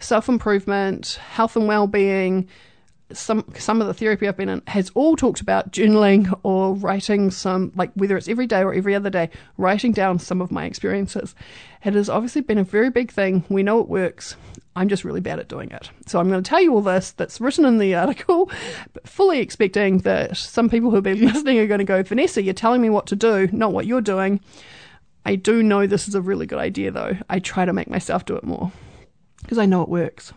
self 0.00 0.28
improvement, 0.28 1.18
health 1.30 1.56
and 1.56 1.66
well 1.66 1.86
being, 1.86 2.48
some 3.14 3.44
some 3.58 3.80
of 3.80 3.86
the 3.86 3.94
therapy 3.94 4.28
I've 4.28 4.36
been 4.36 4.48
in 4.48 4.62
has 4.66 4.90
all 4.94 5.16
talked 5.16 5.40
about 5.40 5.72
journaling 5.72 6.32
or 6.42 6.74
writing 6.74 7.30
some 7.30 7.72
like 7.74 7.90
whether 7.94 8.16
it's 8.16 8.28
every 8.28 8.46
day 8.46 8.62
or 8.62 8.74
every 8.74 8.94
other 8.94 9.10
day, 9.10 9.30
writing 9.56 9.92
down 9.92 10.18
some 10.18 10.40
of 10.40 10.50
my 10.50 10.64
experiences. 10.64 11.34
It 11.84 11.94
has 11.94 12.08
obviously 12.08 12.42
been 12.42 12.58
a 12.58 12.64
very 12.64 12.90
big 12.90 13.10
thing. 13.10 13.44
We 13.48 13.62
know 13.62 13.80
it 13.80 13.88
works. 13.88 14.36
I'm 14.74 14.88
just 14.88 15.04
really 15.04 15.20
bad 15.20 15.38
at 15.38 15.48
doing 15.48 15.70
it. 15.70 15.90
So 16.06 16.18
I'm 16.18 16.28
going 16.28 16.42
to 16.42 16.48
tell 16.48 16.60
you 16.60 16.72
all 16.72 16.80
this 16.80 17.12
that's 17.12 17.40
written 17.40 17.64
in 17.64 17.78
the 17.78 17.94
article, 17.94 18.50
but 18.92 19.06
fully 19.06 19.40
expecting 19.40 19.98
that 19.98 20.36
some 20.36 20.70
people 20.70 20.90
who've 20.90 21.02
been 21.02 21.20
listening 21.26 21.58
are 21.58 21.66
going 21.66 21.78
to 21.78 21.84
go, 21.84 22.02
Vanessa, 22.02 22.42
you're 22.42 22.54
telling 22.54 22.80
me 22.80 22.88
what 22.88 23.06
to 23.08 23.16
do, 23.16 23.48
not 23.52 23.72
what 23.72 23.86
you're 23.86 24.00
doing. 24.00 24.40
I 25.24 25.36
do 25.36 25.62
know 25.62 25.86
this 25.86 26.08
is 26.08 26.14
a 26.14 26.22
really 26.22 26.46
good 26.46 26.58
idea 26.58 26.90
though. 26.90 27.16
I 27.28 27.38
try 27.38 27.64
to 27.64 27.72
make 27.72 27.88
myself 27.88 28.24
do 28.24 28.36
it 28.36 28.44
more 28.44 28.72
because 29.42 29.58
I 29.58 29.66
know 29.66 29.82
it 29.82 29.88
works. 29.88 30.32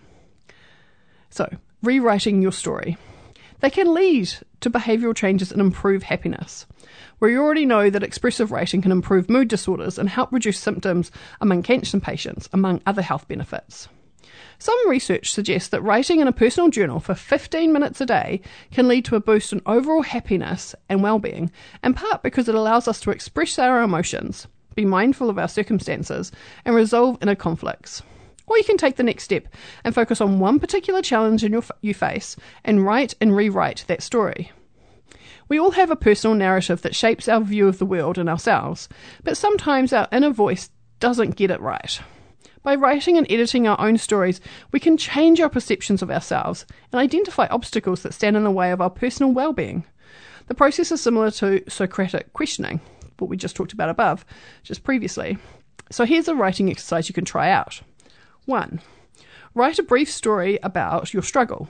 So, 1.29 1.49
rewriting 1.85 2.41
your 2.41 2.51
story. 2.51 2.97
They 3.61 3.69
can 3.69 3.93
lead 3.93 4.31
to 4.61 4.69
behavioural 4.69 5.15
changes 5.15 5.51
and 5.51 5.61
improve 5.61 6.03
happiness. 6.03 6.65
We 7.19 7.37
already 7.37 7.65
know 7.65 7.89
that 7.89 8.03
expressive 8.03 8.51
writing 8.51 8.81
can 8.81 8.91
improve 8.91 9.29
mood 9.29 9.47
disorders 9.47 9.97
and 9.97 10.09
help 10.09 10.31
reduce 10.31 10.59
symptoms 10.59 11.11
among 11.39 11.63
cancer 11.63 11.99
patients, 11.99 12.49
among 12.51 12.81
other 12.85 13.01
health 13.01 13.27
benefits. 13.27 13.87
Some 14.57 14.89
research 14.89 15.31
suggests 15.31 15.69
that 15.69 15.81
writing 15.81 16.19
in 16.19 16.27
a 16.27 16.33
personal 16.33 16.69
journal 16.69 16.99
for 16.99 17.13
15 17.13 17.71
minutes 17.73 18.01
a 18.01 18.05
day 18.05 18.41
can 18.71 18.87
lead 18.87 19.05
to 19.05 19.15
a 19.15 19.19
boost 19.19 19.53
in 19.53 19.61
overall 19.65 20.01
happiness 20.01 20.75
and 20.89 21.03
well-being, 21.03 21.51
in 21.83 21.93
part 21.93 22.23
because 22.23 22.47
it 22.47 22.55
allows 22.55 22.87
us 22.87 22.99
to 23.01 23.11
express 23.11 23.59
our 23.59 23.81
emotions, 23.81 24.47
be 24.73 24.85
mindful 24.85 25.29
of 25.29 25.37
our 25.37 25.47
circumstances, 25.47 26.31
and 26.63 26.75
resolve 26.75 27.17
inner 27.21 27.35
conflicts. 27.35 28.01
Or 28.47 28.57
you 28.57 28.63
can 28.63 28.77
take 28.77 28.95
the 28.95 29.03
next 29.03 29.23
step 29.23 29.47
and 29.83 29.95
focus 29.95 30.21
on 30.21 30.39
one 30.39 30.59
particular 30.59 31.01
challenge 31.01 31.43
in 31.43 31.51
your, 31.51 31.63
you 31.81 31.93
face 31.93 32.35
and 32.63 32.85
write 32.85 33.13
and 33.19 33.35
rewrite 33.35 33.85
that 33.87 34.03
story. 34.03 34.51
We 35.47 35.59
all 35.59 35.71
have 35.71 35.91
a 35.91 35.95
personal 35.95 36.35
narrative 36.35 36.81
that 36.81 36.95
shapes 36.95 37.27
our 37.27 37.41
view 37.41 37.67
of 37.67 37.77
the 37.77 37.85
world 37.85 38.17
and 38.17 38.29
ourselves, 38.29 38.89
but 39.23 39.37
sometimes 39.37 39.93
our 39.93 40.07
inner 40.11 40.31
voice 40.31 40.69
doesn't 40.99 41.35
get 41.35 41.51
it 41.51 41.61
right. 41.61 41.99
By 42.63 42.73
writing 42.73 43.15
and 43.15 43.31
editing 43.31 43.67
our 43.67 43.79
own 43.79 43.99
stories, 43.99 44.41
we 44.71 44.79
can 44.79 44.97
change 44.97 45.39
our 45.39 45.49
perceptions 45.49 46.01
of 46.01 46.09
ourselves 46.09 46.65
and 46.91 46.99
identify 46.99 47.45
obstacles 47.51 48.01
that 48.01 48.13
stand 48.15 48.35
in 48.35 48.43
the 48.43 48.49
way 48.49 48.71
of 48.71 48.81
our 48.81 48.89
personal 48.89 49.31
well 49.31 49.53
being. 49.53 49.85
The 50.47 50.55
process 50.55 50.91
is 50.91 50.99
similar 50.99 51.29
to 51.31 51.63
Socratic 51.69 52.33
questioning, 52.33 52.81
what 53.19 53.29
we 53.29 53.37
just 53.37 53.55
talked 53.55 53.73
about 53.73 53.89
above, 53.89 54.25
just 54.63 54.83
previously. 54.83 55.37
So 55.91 56.05
here's 56.05 56.27
a 56.27 56.33
writing 56.33 56.71
exercise 56.71 57.07
you 57.07 57.13
can 57.13 57.25
try 57.25 57.51
out. 57.51 57.81
1. 58.45 58.81
Write 59.53 59.79
a 59.79 59.83
brief 59.83 60.09
story 60.09 60.59
about 60.63 61.13
your 61.13 61.23
struggle. 61.23 61.67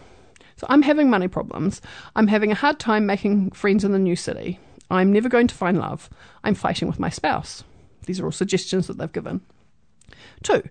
So, 0.57 0.65
I'm 0.69 0.83
having 0.83 1.09
money 1.09 1.27
problems. 1.27 1.81
I'm 2.15 2.27
having 2.27 2.51
a 2.51 2.55
hard 2.55 2.79
time 2.79 3.05
making 3.05 3.51
friends 3.51 3.83
in 3.83 3.91
the 3.91 3.99
new 3.99 4.15
city. 4.15 4.59
I'm 4.89 5.11
never 5.11 5.29
going 5.29 5.47
to 5.47 5.55
find 5.55 5.77
love. 5.77 6.09
I'm 6.43 6.55
fighting 6.55 6.87
with 6.87 6.99
my 6.99 7.09
spouse. 7.09 7.63
These 8.05 8.19
are 8.19 8.25
all 8.25 8.31
suggestions 8.31 8.87
that 8.87 8.97
they've 8.97 9.11
given. 9.11 9.41
Two, 10.43 10.63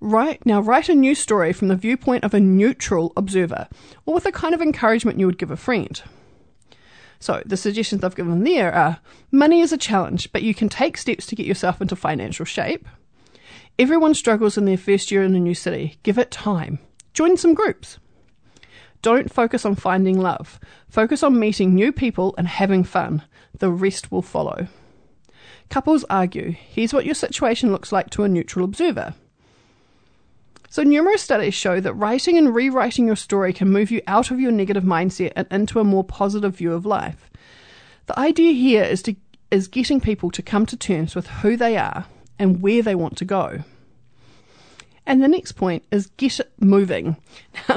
write 0.00 0.44
now 0.44 0.60
write 0.60 0.88
a 0.88 0.94
new 0.94 1.14
story 1.14 1.52
from 1.52 1.68
the 1.68 1.76
viewpoint 1.76 2.24
of 2.24 2.34
a 2.34 2.40
neutral 2.40 3.12
observer, 3.16 3.68
or 4.04 4.14
with 4.14 4.24
the 4.24 4.32
kind 4.32 4.54
of 4.54 4.60
encouragement 4.60 5.18
you 5.18 5.26
would 5.26 5.38
give 5.38 5.50
a 5.50 5.56
friend. 5.56 6.02
So 7.18 7.42
the 7.46 7.56
suggestions 7.56 8.02
I've 8.02 8.16
given 8.16 8.42
there 8.42 8.74
are 8.74 8.98
money 9.30 9.60
is 9.60 9.72
a 9.72 9.78
challenge, 9.78 10.32
but 10.32 10.42
you 10.42 10.54
can 10.54 10.68
take 10.68 10.96
steps 10.96 11.24
to 11.26 11.36
get 11.36 11.46
yourself 11.46 11.80
into 11.80 11.96
financial 11.96 12.44
shape. 12.44 12.86
Everyone 13.78 14.14
struggles 14.14 14.58
in 14.58 14.66
their 14.66 14.76
first 14.76 15.10
year 15.10 15.22
in 15.22 15.34
a 15.34 15.40
new 15.40 15.54
city. 15.54 15.98
Give 16.02 16.18
it 16.18 16.30
time. 16.30 16.78
Join 17.14 17.36
some 17.36 17.54
groups. 17.54 17.98
Don't 19.00 19.32
focus 19.32 19.64
on 19.64 19.74
finding 19.74 20.20
love. 20.20 20.60
Focus 20.88 21.22
on 21.22 21.38
meeting 21.38 21.74
new 21.74 21.90
people 21.90 22.34
and 22.36 22.46
having 22.46 22.84
fun. 22.84 23.22
The 23.58 23.70
rest 23.70 24.12
will 24.12 24.22
follow. 24.22 24.68
Couples 25.70 26.04
argue. 26.10 26.52
Here's 26.52 26.92
what 26.92 27.06
your 27.06 27.14
situation 27.14 27.72
looks 27.72 27.92
like 27.92 28.10
to 28.10 28.24
a 28.24 28.28
neutral 28.28 28.64
observer. 28.64 29.14
So, 30.68 30.82
numerous 30.82 31.22
studies 31.22 31.54
show 31.54 31.80
that 31.80 31.94
writing 31.94 32.38
and 32.38 32.54
rewriting 32.54 33.06
your 33.06 33.16
story 33.16 33.52
can 33.52 33.70
move 33.70 33.90
you 33.90 34.00
out 34.06 34.30
of 34.30 34.40
your 34.40 34.52
negative 34.52 34.84
mindset 34.84 35.32
and 35.34 35.46
into 35.50 35.80
a 35.80 35.84
more 35.84 36.04
positive 36.04 36.56
view 36.56 36.72
of 36.72 36.86
life. 36.86 37.30
The 38.06 38.18
idea 38.18 38.52
here 38.52 38.84
is 38.84 39.02
to 39.02 39.16
is 39.50 39.68
getting 39.68 40.00
people 40.00 40.30
to 40.30 40.42
come 40.42 40.64
to 40.64 40.76
terms 40.76 41.14
with 41.14 41.26
who 41.26 41.58
they 41.58 41.76
are 41.76 42.06
and 42.38 42.62
where 42.62 42.82
they 42.82 42.94
want 42.94 43.16
to 43.18 43.24
go. 43.24 43.64
And 45.04 45.20
the 45.20 45.28
next 45.28 45.52
point 45.52 45.84
is 45.90 46.06
get 46.16 46.38
it 46.38 46.52
moving. 46.60 47.16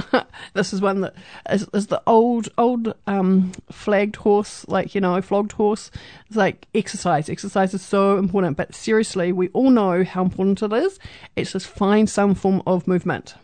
this 0.54 0.74
is 0.74 0.82
one 0.82 1.02
that 1.02 1.16
is, 1.50 1.68
is 1.74 1.88
the 1.88 2.02
old 2.06 2.50
old 2.58 2.94
um, 3.08 3.52
flagged 3.72 4.18
horse, 4.18 4.68
like 4.68 4.94
you 4.94 5.02
know, 5.02 5.20
flogged 5.22 5.54
horse. 5.54 5.90
It's 6.28 6.36
like 6.36 6.68
exercise. 6.76 7.28
Exercise 7.28 7.74
is 7.74 7.82
so 7.82 8.20
important, 8.20 8.58
but 8.58 8.76
seriously, 8.76 9.32
we 9.32 9.50
all 9.50 9.72
know 9.72 10.04
how 10.04 10.22
important 10.22 10.62
it 10.62 10.72
is. 10.72 11.00
It's 11.36 11.54
just 11.54 11.68
find 11.68 12.08
some 12.08 12.36
form 12.36 12.62
of 12.68 12.88
movement. 12.88 13.36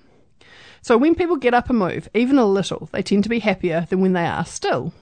So 0.83 0.97
when 0.97 1.15
people 1.15 1.35
get 1.35 1.53
up 1.53 1.69
and 1.69 1.79
move, 1.79 2.07
even 2.13 2.37
a 2.37 2.45
little, 2.45 2.89
they 2.91 3.03
tend 3.03 3.23
to 3.23 3.29
be 3.29 3.39
happier 3.39 3.87
than 3.89 4.01
when 4.01 4.13
they 4.13 4.25
are 4.25 4.45
still. 4.45 4.93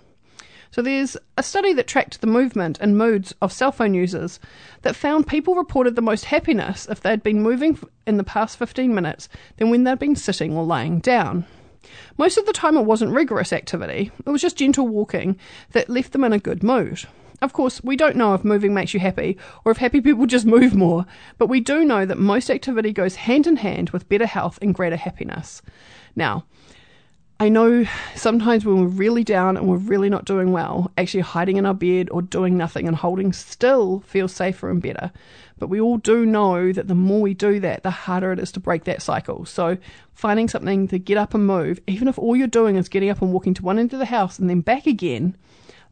So 0.72 0.82
there's 0.82 1.18
a 1.36 1.44
study 1.44 1.74
that 1.74 1.88
tracked 1.88 2.22
the 2.22 2.28
movement 2.28 2.78
and 2.80 2.98
moods 2.98 3.34
of 3.42 3.52
cell 3.52 3.72
phone 3.72 3.94
users 3.94 4.40
that 4.84 4.96
found 4.96 5.28
people 5.28 5.56
reported 5.56 5.96
the 5.96 6.02
most 6.02 6.26
happiness 6.26 6.88
if 6.90 7.02
they'd 7.02 7.24
been 7.24 7.42
moving 7.42 7.80
in 8.06 8.18
the 8.18 8.24
past 8.24 8.58
15 8.58 8.94
minutes 8.94 9.30
than 9.58 9.70
when 9.70 9.84
they'd 9.84 10.00
been 10.00 10.16
sitting 10.16 10.56
or 10.56 10.64
laying 10.64 11.00
down. 11.00 11.46
Most 12.18 12.38
of 12.38 12.46
the 12.46 12.54
time 12.54 12.78
it 12.78 12.86
wasn't 12.86 13.14
rigorous 13.14 13.52
activity, 13.52 14.12
it 14.26 14.30
was 14.30 14.42
just 14.42 14.58
gentle 14.58 14.88
walking 14.88 15.38
that 15.72 15.90
left 15.90 16.12
them 16.12 16.24
in 16.24 16.34
a 16.34 16.40
good 16.40 16.62
mood. 16.62 17.06
Of 17.42 17.54
course, 17.54 17.82
we 17.84 17.96
don't 17.96 18.18
know 18.18 18.34
if 18.34 18.44
moving 18.44 18.74
makes 18.74 18.94
you 18.94 19.00
happy 19.00 19.38
or 19.64 19.72
if 19.72 19.78
happy 19.78 20.02
people 20.02 20.26
just 20.26 20.46
move 20.46 20.76
more, 20.76 21.06
but 21.38 21.48
we 21.48 21.62
do 21.62 21.86
know 21.86 22.06
that 22.06 22.18
most 22.18 22.50
activity 22.50 22.92
goes 22.92 23.16
hand 23.16 23.48
in 23.48 23.56
hand 23.56 23.92
with 23.92 24.10
better 24.10 24.26
health 24.26 24.60
and 24.62 24.76
greater 24.76 24.98
happiness. 24.98 25.62
Now, 26.16 26.44
I 27.42 27.48
know 27.48 27.86
sometimes 28.16 28.66
when 28.66 28.82
we're 28.82 28.88
really 28.88 29.24
down 29.24 29.56
and 29.56 29.66
we're 29.66 29.78
really 29.78 30.10
not 30.10 30.26
doing 30.26 30.52
well, 30.52 30.92
actually 30.98 31.22
hiding 31.22 31.56
in 31.56 31.66
our 31.66 31.74
bed 31.74 32.10
or 32.12 32.22
doing 32.22 32.58
nothing 32.58 32.86
and 32.86 32.98
holding 32.98 33.32
still 33.32 34.02
feels 34.02 34.34
safer 34.34 34.70
and 34.70 34.82
better. 34.82 35.14
But 35.58 35.68
we 35.70 35.80
all 35.80 36.00
do 36.00 36.26
know 36.26 36.74
that 36.74 36.90
the 36.90 36.96
more 36.96 37.22
we 37.22 37.34
do 37.34 37.62
that, 37.62 37.84
the 37.84 37.92
harder 37.92 38.34
it 38.34 38.40
is 38.40 38.52
to 38.54 38.60
break 38.60 38.84
that 38.84 39.02
cycle. 39.02 39.46
So 39.46 39.78
finding 40.14 40.50
something 40.50 40.90
to 40.90 41.00
get 41.00 41.18
up 41.18 41.34
and 41.34 41.48
move, 41.48 41.80
even 41.88 42.10
if 42.10 42.20
all 42.20 42.36
you're 42.36 42.48
doing 42.48 42.76
is 42.76 42.90
getting 42.90 43.10
up 43.10 43.22
and 43.22 43.32
walking 43.32 43.54
to 43.54 43.64
one 43.64 43.80
end 43.80 43.94
of 43.94 44.00
the 44.00 44.06
house 44.06 44.38
and 44.38 44.50
then 44.50 44.60
back 44.60 44.86
again, 44.86 45.38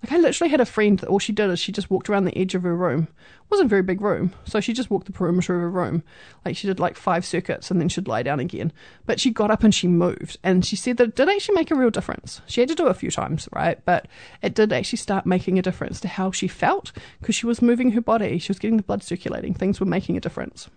like 0.04 0.12
I 0.12 0.18
literally 0.18 0.52
had 0.52 0.62
a 0.62 0.66
friend 0.66 1.00
that 1.00 1.10
all 1.10 1.18
she 1.18 1.34
did 1.34 1.50
is 1.50 1.60
she 1.60 1.72
just 1.72 1.90
walked 1.90 2.08
around 2.10 2.26
the 2.26 2.38
edge 2.38 2.54
of 2.54 2.64
her 2.64 2.76
room. 2.76 3.08
It 3.18 3.50
wasn't 3.50 3.66
a 3.66 3.70
very 3.70 3.82
big 3.82 4.00
room, 4.00 4.34
so 4.46 4.60
she 4.60 4.74
just 4.74 4.92
walked 4.92 5.08
the 5.08 5.12
perimeter 5.12 5.56
of 5.56 5.62
her 5.62 5.70
room. 5.72 6.04
Like 6.46 6.56
she 6.56 6.68
did 6.68 6.80
like 6.80 6.96
five 6.96 7.26
circuits 7.26 7.72
and 7.72 7.82
then 7.82 7.90
she'd 7.90 8.08
lie 8.08 8.22
down 8.22 8.40
again. 8.40 8.72
But 9.08 9.20
she 9.20 9.32
got 9.32 9.50
up 9.50 9.64
and 9.64 9.74
she 9.74 9.88
moved, 9.88 10.38
and 10.44 10.64
she 10.64 10.76
said 10.76 10.98
that 10.98 11.10
it 11.10 11.16
did 11.16 11.30
actually 11.30 11.56
make 11.56 11.72
a 11.72 11.76
real 11.76 11.90
difference. 11.90 12.42
She 12.46 12.62
had 12.62 12.70
to 12.70 12.76
do 12.76 12.86
it 12.86 12.92
a 12.92 12.96
few 12.96 13.10
times, 13.10 13.50
right? 13.52 13.84
But 13.86 14.08
it 14.44 14.54
did 14.54 14.72
actually 14.72 14.98
start 14.98 15.26
making 15.26 15.58
a 15.58 15.64
difference 15.64 16.00
to 16.02 16.08
how 16.08 16.32
she 16.32 16.48
felt 16.48 16.92
because 17.20 17.36
she 17.36 17.48
was 17.48 17.62
moving 17.62 17.92
her 17.92 18.02
body, 18.02 18.38
she 18.38 18.52
was 18.52 18.60
getting 18.60 18.78
the 18.78 18.84
blood 18.84 19.02
circulating, 19.02 19.54
things 19.54 19.80
were 19.80 19.86
making 19.86 20.16
a 20.16 20.22
difference. 20.22 20.70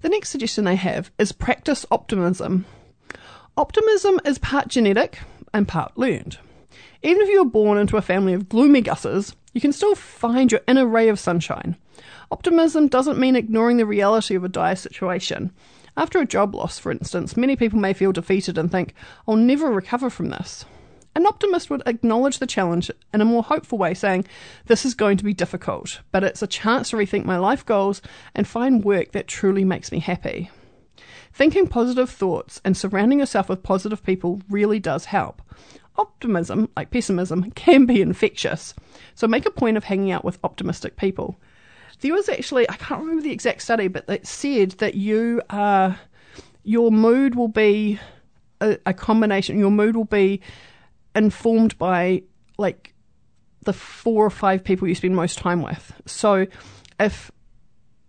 The 0.00 0.08
next 0.08 0.30
suggestion 0.30 0.64
they 0.64 0.76
have 0.76 1.10
is 1.18 1.32
practice 1.32 1.86
optimism. 1.90 2.66
Optimism 3.56 4.20
is 4.24 4.38
part 4.38 4.68
genetic 4.68 5.20
and 5.52 5.66
part 5.66 5.96
learned. 5.96 6.38
Even 7.02 7.22
if 7.22 7.28
you 7.28 7.44
were 7.44 7.50
born 7.50 7.78
into 7.78 7.96
a 7.96 8.02
family 8.02 8.32
of 8.34 8.48
gloomy 8.48 8.80
gusses, 8.80 9.34
you 9.52 9.60
can 9.60 9.72
still 9.72 9.94
find 9.94 10.50
your 10.52 10.60
inner 10.66 10.86
ray 10.86 11.08
of 11.08 11.18
sunshine. 11.18 11.76
Optimism 12.30 12.88
doesn't 12.88 13.18
mean 13.18 13.36
ignoring 13.36 13.76
the 13.76 13.86
reality 13.86 14.34
of 14.34 14.44
a 14.44 14.48
dire 14.48 14.76
situation. 14.76 15.52
After 15.96 16.20
a 16.20 16.26
job 16.26 16.54
loss, 16.54 16.78
for 16.78 16.92
instance, 16.92 17.36
many 17.36 17.56
people 17.56 17.78
may 17.78 17.92
feel 17.92 18.12
defeated 18.12 18.58
and 18.58 18.70
think, 18.70 18.94
I'll 19.26 19.36
never 19.36 19.70
recover 19.70 20.10
from 20.10 20.28
this. 20.28 20.64
An 21.16 21.26
optimist 21.26 21.70
would 21.70 21.82
acknowledge 21.86 22.38
the 22.38 22.46
challenge 22.46 22.90
in 23.12 23.20
a 23.20 23.24
more 23.24 23.42
hopeful 23.42 23.78
way, 23.78 23.94
saying, 23.94 24.26
This 24.66 24.84
is 24.84 24.94
going 24.94 25.16
to 25.16 25.24
be 25.24 25.34
difficult, 25.34 26.00
but 26.12 26.22
it's 26.22 26.42
a 26.42 26.46
chance 26.46 26.90
to 26.90 26.96
rethink 26.96 27.24
my 27.24 27.38
life 27.38 27.66
goals 27.66 28.00
and 28.34 28.46
find 28.46 28.84
work 28.84 29.12
that 29.12 29.26
truly 29.26 29.64
makes 29.64 29.90
me 29.90 29.98
happy. 29.98 30.50
Thinking 31.32 31.66
positive 31.66 32.10
thoughts 32.10 32.60
and 32.64 32.76
surrounding 32.76 33.18
yourself 33.18 33.48
with 33.48 33.62
positive 33.62 34.04
people 34.04 34.40
really 34.48 34.78
does 34.78 35.06
help 35.06 35.42
optimism, 35.98 36.68
like 36.76 36.90
pessimism, 36.90 37.50
can 37.52 37.84
be 37.84 38.00
infectious. 38.00 38.74
So 39.14 39.28
make 39.28 39.46
a 39.46 39.50
point 39.50 39.76
of 39.76 39.84
hanging 39.84 40.12
out 40.12 40.24
with 40.24 40.38
optimistic 40.44 40.96
people. 40.96 41.38
There 42.00 42.14
was 42.14 42.28
actually, 42.28 42.68
I 42.70 42.76
can't 42.76 43.00
remember 43.00 43.22
the 43.22 43.32
exact 43.32 43.62
study, 43.62 43.88
but 43.88 44.08
it 44.08 44.26
said 44.26 44.72
that 44.72 44.94
you 44.94 45.42
are, 45.50 45.98
your 46.62 46.90
mood 46.92 47.34
will 47.34 47.48
be 47.48 47.98
a, 48.60 48.78
a 48.86 48.94
combination, 48.94 49.58
your 49.58 49.70
mood 49.70 49.96
will 49.96 50.04
be 50.04 50.40
informed 51.14 51.76
by 51.78 52.22
like 52.56 52.94
the 53.64 53.72
four 53.72 54.24
or 54.24 54.30
five 54.30 54.62
people 54.62 54.86
you 54.86 54.94
spend 54.94 55.16
most 55.16 55.38
time 55.38 55.62
with. 55.62 55.92
So 56.06 56.46
if 57.00 57.30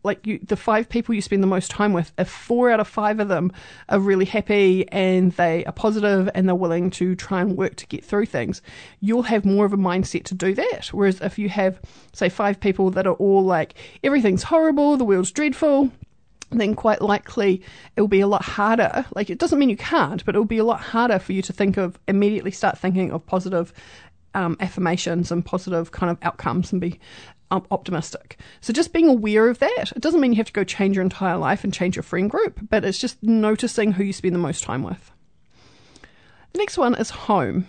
like 0.03 0.25
you, 0.25 0.39
the 0.39 0.55
five 0.55 0.87
people 0.87 1.13
you 1.13 1.21
spend 1.21 1.43
the 1.43 1.47
most 1.47 1.69
time 1.69 1.93
with, 1.93 2.11
if 2.17 2.29
four 2.29 2.71
out 2.71 2.79
of 2.79 2.87
five 2.87 3.19
of 3.19 3.27
them 3.27 3.51
are 3.89 3.99
really 3.99 4.25
happy 4.25 4.87
and 4.89 5.33
they 5.33 5.65
are 5.65 5.73
positive 5.73 6.29
and 6.33 6.47
they're 6.47 6.55
willing 6.55 6.89
to 6.91 7.15
try 7.15 7.41
and 7.41 7.57
work 7.57 7.75
to 7.75 7.87
get 7.87 8.05
through 8.05 8.25
things, 8.25 8.61
you'll 9.01 9.23
have 9.23 9.43
more 9.43 9.65
of 9.65 9.73
a 9.73 9.77
mindset 9.77 10.23
to 10.25 10.35
do 10.35 10.53
that. 10.53 10.87
Whereas 10.87 11.19
if 11.21 11.37
you 11.37 11.49
have, 11.49 11.79
say, 12.13 12.29
five 12.29 12.59
people 12.59 12.91
that 12.91 13.07
are 13.07 13.13
all 13.13 13.43
like, 13.43 13.73
everything's 14.03 14.43
horrible, 14.43 14.95
the 14.95 15.03
world's 15.03 15.31
dreadful, 15.31 15.91
then 16.51 16.75
quite 16.75 17.01
likely 17.01 17.61
it 17.95 18.01
will 18.01 18.07
be 18.07 18.21
a 18.21 18.27
lot 18.27 18.43
harder. 18.43 19.05
Like, 19.15 19.29
it 19.29 19.37
doesn't 19.37 19.59
mean 19.59 19.69
you 19.69 19.77
can't, 19.77 20.23
but 20.25 20.33
it 20.33 20.37
will 20.37 20.45
be 20.45 20.57
a 20.57 20.63
lot 20.63 20.79
harder 20.79 21.19
for 21.19 21.33
you 21.33 21.41
to 21.43 21.53
think 21.53 21.77
of, 21.77 21.99
immediately 22.07 22.51
start 22.51 22.77
thinking 22.77 23.11
of 23.11 23.25
positive 23.25 23.73
um, 24.33 24.57
affirmations 24.59 25.31
and 25.31 25.45
positive 25.45 25.91
kind 25.91 26.09
of 26.09 26.17
outcomes 26.21 26.71
and 26.71 26.79
be 26.81 26.99
optimistic. 27.51 28.37
So 28.61 28.73
just 28.73 28.93
being 28.93 29.07
aware 29.07 29.49
of 29.49 29.59
that. 29.59 29.91
It 29.95 30.01
doesn't 30.01 30.21
mean 30.21 30.33
you 30.33 30.37
have 30.37 30.47
to 30.47 30.53
go 30.53 30.63
change 30.63 30.95
your 30.95 31.03
entire 31.03 31.37
life 31.37 31.63
and 31.63 31.73
change 31.73 31.95
your 31.95 32.03
friend 32.03 32.29
group, 32.29 32.59
but 32.69 32.85
it's 32.85 32.99
just 32.99 33.21
noticing 33.23 33.93
who 33.93 34.03
you 34.03 34.13
spend 34.13 34.35
the 34.35 34.39
most 34.39 34.63
time 34.63 34.83
with. 34.83 35.11
The 36.53 36.59
next 36.59 36.77
one 36.77 36.95
is 36.95 37.09
home. 37.09 37.67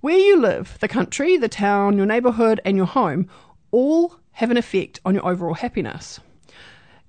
Where 0.00 0.18
you 0.18 0.38
live, 0.38 0.76
the 0.80 0.88
country, 0.88 1.36
the 1.36 1.48
town, 1.48 1.96
your 1.96 2.06
neighborhood, 2.06 2.60
and 2.64 2.76
your 2.76 2.86
home 2.86 3.28
all 3.70 4.16
have 4.32 4.50
an 4.50 4.56
effect 4.56 5.00
on 5.04 5.14
your 5.14 5.26
overall 5.26 5.54
happiness. 5.54 6.20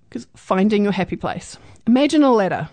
Because 0.10 0.28
finding 0.36 0.84
your 0.84 0.94
happy 0.94 1.18
place. 1.18 1.58
Imagine 1.86 2.24
a 2.24 2.32
ladder 2.32 2.70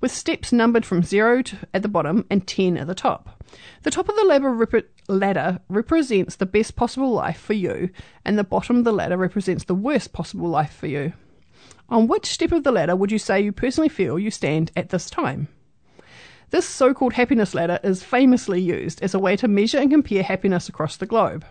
with 0.00 0.12
steps 0.12 0.52
numbered 0.52 0.84
from 0.84 1.02
zero 1.02 1.42
to, 1.42 1.58
at 1.74 1.82
the 1.82 1.88
bottom 1.88 2.24
and 2.30 2.46
10 2.46 2.76
at 2.76 2.86
the 2.86 2.94
top. 2.94 3.42
The 3.82 3.90
top 3.90 4.08
of 4.08 4.16
the 4.16 4.24
ladder, 4.24 4.50
rep- 4.50 4.86
ladder 5.08 5.60
represents 5.68 6.36
the 6.36 6.46
best 6.46 6.76
possible 6.76 7.10
life 7.10 7.40
for 7.40 7.54
you, 7.54 7.90
and 8.24 8.38
the 8.38 8.44
bottom 8.44 8.76
of 8.76 8.84
the 8.84 8.92
ladder 8.92 9.16
represents 9.16 9.64
the 9.64 9.74
worst 9.74 10.12
possible 10.12 10.48
life 10.48 10.74
for 10.74 10.86
you. 10.86 11.12
On 11.88 12.06
which 12.06 12.26
step 12.26 12.52
of 12.52 12.64
the 12.64 12.72
ladder 12.72 12.94
would 12.94 13.10
you 13.10 13.18
say 13.18 13.40
you 13.40 13.52
personally 13.52 13.88
feel 13.88 14.18
you 14.18 14.30
stand 14.30 14.70
at 14.76 14.90
this 14.90 15.08
time? 15.08 15.48
This 16.50 16.66
so 16.66 16.94
called 16.94 17.14
happiness 17.14 17.54
ladder 17.54 17.78
is 17.82 18.02
famously 18.02 18.60
used 18.60 19.02
as 19.02 19.14
a 19.14 19.18
way 19.18 19.36
to 19.36 19.48
measure 19.48 19.78
and 19.78 19.90
compare 19.90 20.22
happiness 20.22 20.68
across 20.68 20.96
the 20.96 21.06
globe. 21.06 21.44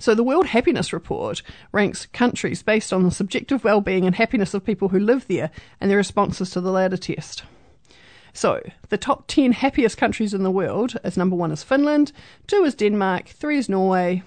So, 0.00 0.14
the 0.14 0.24
World 0.24 0.46
Happiness 0.46 0.94
Report 0.94 1.42
ranks 1.72 2.06
countries 2.06 2.62
based 2.62 2.90
on 2.90 3.02
the 3.02 3.10
subjective 3.10 3.64
well 3.64 3.82
being 3.82 4.06
and 4.06 4.14
happiness 4.14 4.54
of 4.54 4.64
people 4.64 4.88
who 4.88 4.98
live 4.98 5.28
there 5.28 5.50
and 5.78 5.90
their 5.90 5.98
responses 5.98 6.48
to 6.50 6.62
the 6.62 6.72
latter 6.72 6.96
test. 6.96 7.42
So, 8.32 8.62
the 8.88 8.96
top 8.96 9.26
10 9.26 9.52
happiest 9.52 9.98
countries 9.98 10.32
in 10.32 10.42
the 10.42 10.50
world 10.50 10.96
is 11.04 11.18
number 11.18 11.36
one 11.36 11.52
is 11.52 11.62
Finland, 11.62 12.12
two 12.46 12.64
is 12.64 12.74
Denmark, 12.74 13.28
three 13.28 13.58
is 13.58 13.68
Norway. 13.68 14.22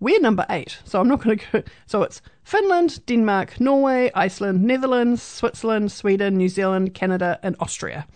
We're 0.00 0.20
number 0.20 0.44
eight, 0.50 0.78
so 0.84 1.00
I'm 1.00 1.08
not 1.08 1.22
going 1.22 1.38
to 1.38 1.46
go. 1.52 1.62
So 1.86 2.02
it's 2.02 2.20
Finland, 2.42 3.06
Denmark, 3.06 3.60
Norway, 3.60 4.10
Iceland, 4.12 4.64
Netherlands, 4.64 5.22
Switzerland, 5.22 5.92
Sweden, 5.92 6.36
New 6.36 6.48
Zealand, 6.48 6.94
Canada, 6.94 7.38
and 7.44 7.54
Austria. 7.60 8.08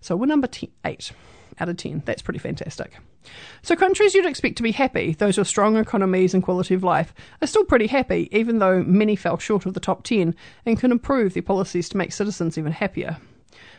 So 0.00 0.14
we're 0.14 0.26
number 0.26 0.48
eight 0.84 1.10
out 1.58 1.68
of 1.68 1.76
10. 1.76 2.02
That's 2.04 2.22
pretty 2.22 2.38
fantastic. 2.38 3.00
So, 3.62 3.76
countries 3.76 4.14
you'd 4.14 4.26
expect 4.26 4.56
to 4.56 4.62
be 4.62 4.72
happy, 4.72 5.12
those 5.12 5.36
with 5.36 5.48
strong 5.48 5.76
economies 5.76 6.32
and 6.32 6.42
quality 6.42 6.74
of 6.74 6.82
life, 6.82 7.14
are 7.42 7.46
still 7.46 7.64
pretty 7.64 7.86
happy, 7.86 8.28
even 8.32 8.58
though 8.58 8.82
many 8.82 9.16
fell 9.16 9.38
short 9.38 9.66
of 9.66 9.74
the 9.74 9.80
top 9.80 10.02
10 10.02 10.34
and 10.64 10.80
can 10.80 10.90
improve 10.90 11.34
their 11.34 11.42
policies 11.42 11.88
to 11.90 11.96
make 11.96 12.12
citizens 12.12 12.56
even 12.56 12.72
happier. 12.72 13.18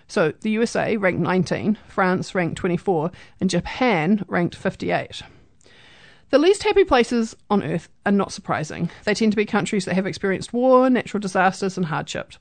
So 0.08 0.34
the 0.42 0.52
USA 0.52 0.98
ranked 0.98 1.22
19, 1.22 1.78
France 1.88 2.36
ranked 2.36 2.58
24, 2.58 3.12
and 3.40 3.50
Japan 3.50 4.24
ranked 4.28 4.56
58. 4.56 5.24
The 6.30 6.38
least 6.38 6.64
happy 6.64 6.84
places 6.84 7.36
on 7.50 7.64
earth 7.64 7.90
are 8.06 8.12
not 8.12 8.32
surprising. 8.32 8.90
They 9.04 9.14
tend 9.14 9.34
to 9.34 9.38
be 9.38 9.46
countries 9.46 9.86
that 9.86 9.96
have 9.96 10.06
experienced 10.06 10.54
war, 10.54 10.90
natural 10.90 11.20
disasters, 11.20 11.78
and 11.78 11.88
hardship. 11.88 12.34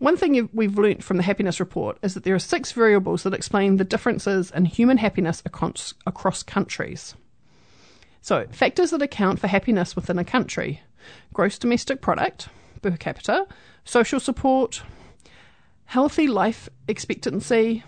One 0.00 0.16
thing 0.16 0.48
we've 0.54 0.78
learnt 0.78 1.04
from 1.04 1.18
the 1.18 1.22
happiness 1.22 1.60
report 1.60 1.98
is 2.02 2.14
that 2.14 2.24
there 2.24 2.34
are 2.34 2.38
six 2.38 2.72
variables 2.72 3.22
that 3.22 3.34
explain 3.34 3.76
the 3.76 3.84
differences 3.84 4.50
in 4.50 4.64
human 4.64 4.96
happiness 4.96 5.42
across 5.44 6.42
countries. 6.42 7.14
So, 8.22 8.46
factors 8.50 8.92
that 8.92 9.02
account 9.02 9.40
for 9.40 9.46
happiness 9.46 9.94
within 9.94 10.18
a 10.18 10.24
country 10.24 10.80
gross 11.34 11.58
domestic 11.58 12.00
product 12.00 12.48
per 12.80 12.96
capita, 12.96 13.46
social 13.84 14.20
support, 14.20 14.82
healthy 15.84 16.26
life 16.26 16.70
expectancy, 16.88 17.84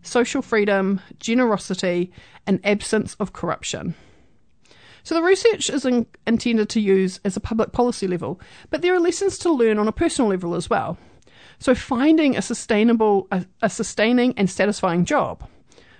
social 0.00 0.40
freedom, 0.40 1.02
generosity, 1.18 2.12
and 2.46 2.64
absence 2.64 3.14
of 3.20 3.34
corruption. 3.34 3.94
So 5.02 5.14
the 5.14 5.22
research 5.22 5.68
is 5.68 5.84
in, 5.84 6.06
intended 6.26 6.70
to 6.70 6.80
use 6.80 7.20
as 7.26 7.36
a 7.36 7.40
public 7.40 7.72
policy 7.72 8.06
level, 8.06 8.40
but 8.70 8.80
there 8.80 8.94
are 8.94 9.00
lessons 9.00 9.36
to 9.38 9.52
learn 9.52 9.78
on 9.78 9.88
a 9.88 9.92
personal 9.92 10.30
level 10.30 10.54
as 10.54 10.70
well. 10.70 10.96
So 11.62 11.76
finding 11.76 12.36
a 12.36 12.42
sustainable, 12.42 13.28
a, 13.30 13.46
a 13.62 13.70
sustaining 13.70 14.34
and 14.36 14.50
satisfying 14.50 15.04
job. 15.04 15.48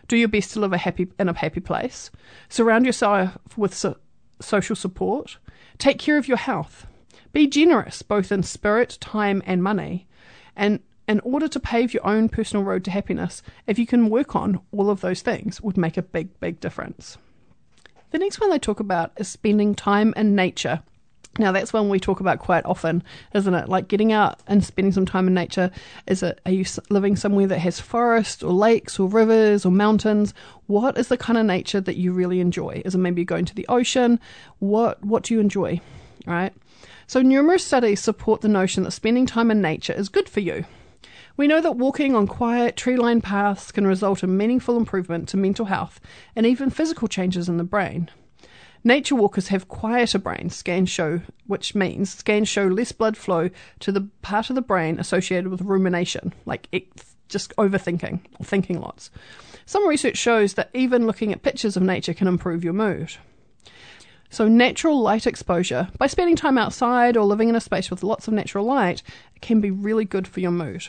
Do 0.08 0.16
your 0.16 0.26
best 0.26 0.54
to 0.54 0.60
live 0.60 0.72
a 0.72 0.76
happy 0.76 1.06
in 1.20 1.28
a 1.28 1.38
happy 1.38 1.60
place. 1.60 2.10
Surround 2.48 2.84
yourself 2.84 3.38
with 3.56 3.72
so, 3.72 3.96
social 4.40 4.74
support. 4.74 5.38
Take 5.78 6.00
care 6.00 6.18
of 6.18 6.26
your 6.26 6.36
health. 6.36 6.88
Be 7.32 7.46
generous, 7.46 8.02
both 8.02 8.32
in 8.32 8.42
spirit, 8.42 8.98
time, 9.00 9.40
and 9.46 9.62
money. 9.62 10.08
And 10.56 10.80
in 11.06 11.20
order 11.20 11.46
to 11.46 11.60
pave 11.60 11.94
your 11.94 12.04
own 12.04 12.28
personal 12.28 12.64
road 12.64 12.84
to 12.86 12.90
happiness, 12.90 13.40
if 13.68 13.78
you 13.78 13.86
can 13.86 14.10
work 14.10 14.34
on 14.34 14.60
all 14.72 14.90
of 14.90 15.00
those 15.00 15.22
things, 15.22 15.60
would 15.60 15.76
make 15.76 15.96
a 15.96 16.02
big, 16.02 16.40
big 16.40 16.58
difference. 16.58 17.18
The 18.10 18.18
next 18.18 18.40
one 18.40 18.50
they 18.50 18.58
talk 18.58 18.80
about 18.80 19.12
is 19.16 19.28
spending 19.28 19.76
time 19.76 20.12
in 20.16 20.34
nature. 20.34 20.82
Now 21.38 21.50
that's 21.50 21.72
one 21.72 21.88
we 21.88 21.98
talk 21.98 22.20
about 22.20 22.40
quite 22.40 22.64
often, 22.66 23.02
isn't 23.32 23.54
it? 23.54 23.68
Like 23.68 23.88
getting 23.88 24.12
out 24.12 24.40
and 24.46 24.62
spending 24.62 24.92
some 24.92 25.06
time 25.06 25.26
in 25.26 25.34
nature. 25.34 25.70
Is 26.06 26.22
it? 26.22 26.40
Are 26.44 26.52
you 26.52 26.64
living 26.90 27.16
somewhere 27.16 27.46
that 27.46 27.58
has 27.58 27.80
forests 27.80 28.42
or 28.42 28.52
lakes 28.52 28.98
or 28.98 29.08
rivers 29.08 29.64
or 29.64 29.72
mountains? 29.72 30.34
What 30.66 30.98
is 30.98 31.08
the 31.08 31.16
kind 31.16 31.38
of 31.38 31.46
nature 31.46 31.80
that 31.80 31.96
you 31.96 32.12
really 32.12 32.40
enjoy? 32.40 32.82
Is 32.84 32.94
it 32.94 32.98
maybe 32.98 33.24
going 33.24 33.46
to 33.46 33.54
the 33.54 33.66
ocean? 33.68 34.20
What 34.58 35.02
What 35.04 35.22
do 35.22 35.34
you 35.34 35.40
enjoy? 35.40 35.80
Right. 36.26 36.52
So 37.06 37.22
numerous 37.22 37.64
studies 37.64 38.00
support 38.00 38.42
the 38.42 38.48
notion 38.48 38.84
that 38.84 38.90
spending 38.90 39.26
time 39.26 39.50
in 39.50 39.60
nature 39.60 39.92
is 39.92 40.08
good 40.08 40.28
for 40.28 40.40
you. 40.40 40.64
We 41.36 41.46
know 41.46 41.62
that 41.62 41.76
walking 41.76 42.14
on 42.14 42.26
quiet, 42.26 42.76
tree 42.76 42.96
lined 42.96 43.24
paths 43.24 43.72
can 43.72 43.86
result 43.86 44.22
in 44.22 44.36
meaningful 44.36 44.76
improvement 44.76 45.28
to 45.30 45.38
mental 45.38 45.64
health 45.64 45.98
and 46.36 46.44
even 46.44 46.68
physical 46.68 47.08
changes 47.08 47.48
in 47.48 47.56
the 47.56 47.64
brain. 47.64 48.10
Nature 48.84 49.14
walkers 49.14 49.48
have 49.48 49.68
quieter 49.68 50.18
brains, 50.18 50.56
scans 50.56 50.90
show, 50.90 51.20
which 51.46 51.74
means 51.74 52.12
scans 52.14 52.48
show 52.48 52.66
less 52.66 52.90
blood 52.90 53.16
flow 53.16 53.48
to 53.78 53.92
the 53.92 54.08
part 54.22 54.50
of 54.50 54.56
the 54.56 54.62
brain 54.62 54.98
associated 54.98 55.48
with 55.48 55.60
rumination, 55.60 56.32
like 56.46 56.68
just 57.28 57.54
overthinking 57.56 58.20
or 58.40 58.44
thinking 58.44 58.80
lots. 58.80 59.10
Some 59.66 59.86
research 59.86 60.16
shows 60.16 60.54
that 60.54 60.70
even 60.74 61.06
looking 61.06 61.32
at 61.32 61.42
pictures 61.42 61.76
of 61.76 61.82
nature 61.82 62.12
can 62.12 62.26
improve 62.26 62.64
your 62.64 62.72
mood. 62.72 63.12
So, 64.30 64.48
natural 64.48 65.00
light 65.00 65.26
exposure, 65.26 65.88
by 65.98 66.06
spending 66.06 66.36
time 66.36 66.58
outside 66.58 67.16
or 67.16 67.24
living 67.24 67.50
in 67.50 67.56
a 67.56 67.60
space 67.60 67.90
with 67.90 68.02
lots 68.02 68.26
of 68.26 68.34
natural 68.34 68.64
light, 68.64 69.02
can 69.42 69.60
be 69.60 69.70
really 69.70 70.06
good 70.06 70.26
for 70.26 70.40
your 70.40 70.50
mood. 70.50 70.88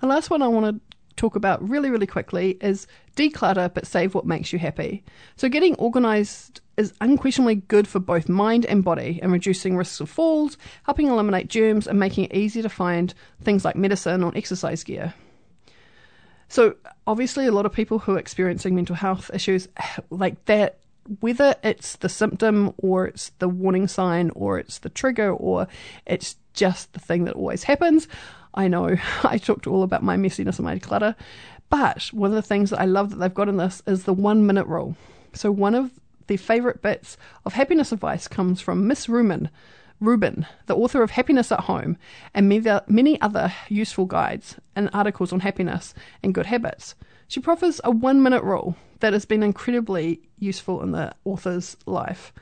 The 0.00 0.08
last 0.08 0.28
one 0.28 0.42
I 0.42 0.48
want 0.48 0.76
to 0.76 0.93
talk 1.16 1.36
about 1.36 1.66
really, 1.66 1.90
really 1.90 2.06
quickly 2.06 2.58
is 2.60 2.86
declutter 3.16 3.72
but 3.72 3.86
save 3.86 4.14
what 4.14 4.26
makes 4.26 4.52
you 4.52 4.58
happy. 4.58 5.04
So, 5.36 5.48
getting 5.48 5.74
organized 5.76 6.60
is 6.76 6.92
unquestionably 7.00 7.56
good 7.56 7.86
for 7.86 8.00
both 8.00 8.28
mind 8.28 8.66
and 8.66 8.82
body 8.82 9.20
and 9.22 9.32
reducing 9.32 9.76
risks 9.76 10.00
of 10.00 10.10
falls, 10.10 10.58
helping 10.84 11.08
eliminate 11.08 11.48
germs, 11.48 11.86
and 11.86 11.98
making 11.98 12.24
it 12.24 12.34
easier 12.34 12.62
to 12.62 12.68
find 12.68 13.14
things 13.42 13.64
like 13.64 13.76
medicine 13.76 14.24
or 14.24 14.32
exercise 14.34 14.82
gear. 14.82 15.14
So, 16.48 16.76
obviously, 17.06 17.46
a 17.46 17.52
lot 17.52 17.66
of 17.66 17.72
people 17.72 18.00
who 18.00 18.16
are 18.16 18.18
experiencing 18.18 18.74
mental 18.74 18.96
health 18.96 19.30
issues 19.32 19.68
like 20.10 20.44
that 20.46 20.78
whether 21.20 21.54
it's 21.62 21.96
the 21.96 22.08
symptom 22.08 22.72
or 22.78 23.06
it's 23.06 23.30
the 23.38 23.48
warning 23.48 23.86
sign 23.88 24.30
or 24.34 24.58
it's 24.58 24.78
the 24.78 24.88
trigger 24.88 25.30
or 25.30 25.68
it's 26.06 26.36
just 26.54 26.92
the 26.92 27.00
thing 27.00 27.24
that 27.24 27.34
always 27.34 27.64
happens, 27.64 28.08
I 28.54 28.68
know 28.68 28.96
I 29.24 29.38
talked 29.38 29.66
all 29.66 29.82
about 29.82 30.02
my 30.02 30.16
messiness 30.16 30.58
and 30.58 30.64
my 30.64 30.78
clutter, 30.78 31.14
but 31.68 32.04
one 32.12 32.30
of 32.30 32.36
the 32.36 32.42
things 32.42 32.70
that 32.70 32.80
I 32.80 32.84
love 32.84 33.10
that 33.10 33.16
they've 33.16 33.34
got 33.34 33.48
in 33.48 33.56
this 33.56 33.82
is 33.86 34.04
the 34.04 34.12
one 34.12 34.46
minute 34.46 34.66
rule. 34.66 34.96
So 35.32 35.50
one 35.50 35.74
of 35.74 35.90
the 36.26 36.36
favourite 36.36 36.80
bits 36.80 37.16
of 37.44 37.54
happiness 37.54 37.92
advice 37.92 38.28
comes 38.28 38.60
from 38.60 38.86
Miss 38.86 39.08
Rubin, 39.08 39.50
Rubin, 40.00 40.46
the 40.66 40.76
author 40.76 41.02
of 41.02 41.10
Happiness 41.10 41.52
at 41.52 41.60
Home, 41.60 41.96
and 42.32 42.48
many 42.48 43.20
other 43.20 43.52
useful 43.68 44.06
guides 44.06 44.56
and 44.74 44.90
articles 44.92 45.32
on 45.32 45.40
happiness 45.40 45.94
and 46.22 46.34
good 46.34 46.46
habits. 46.46 46.94
She 47.28 47.40
proffers 47.40 47.80
a 47.84 47.90
one 47.90 48.22
minute 48.22 48.42
rule 48.42 48.76
that 49.00 49.12
has 49.12 49.24
been 49.24 49.42
incredibly 49.42 50.20
useful 50.38 50.82
in 50.82 50.92
the 50.92 51.14
author's 51.24 51.76
life. 51.86 52.32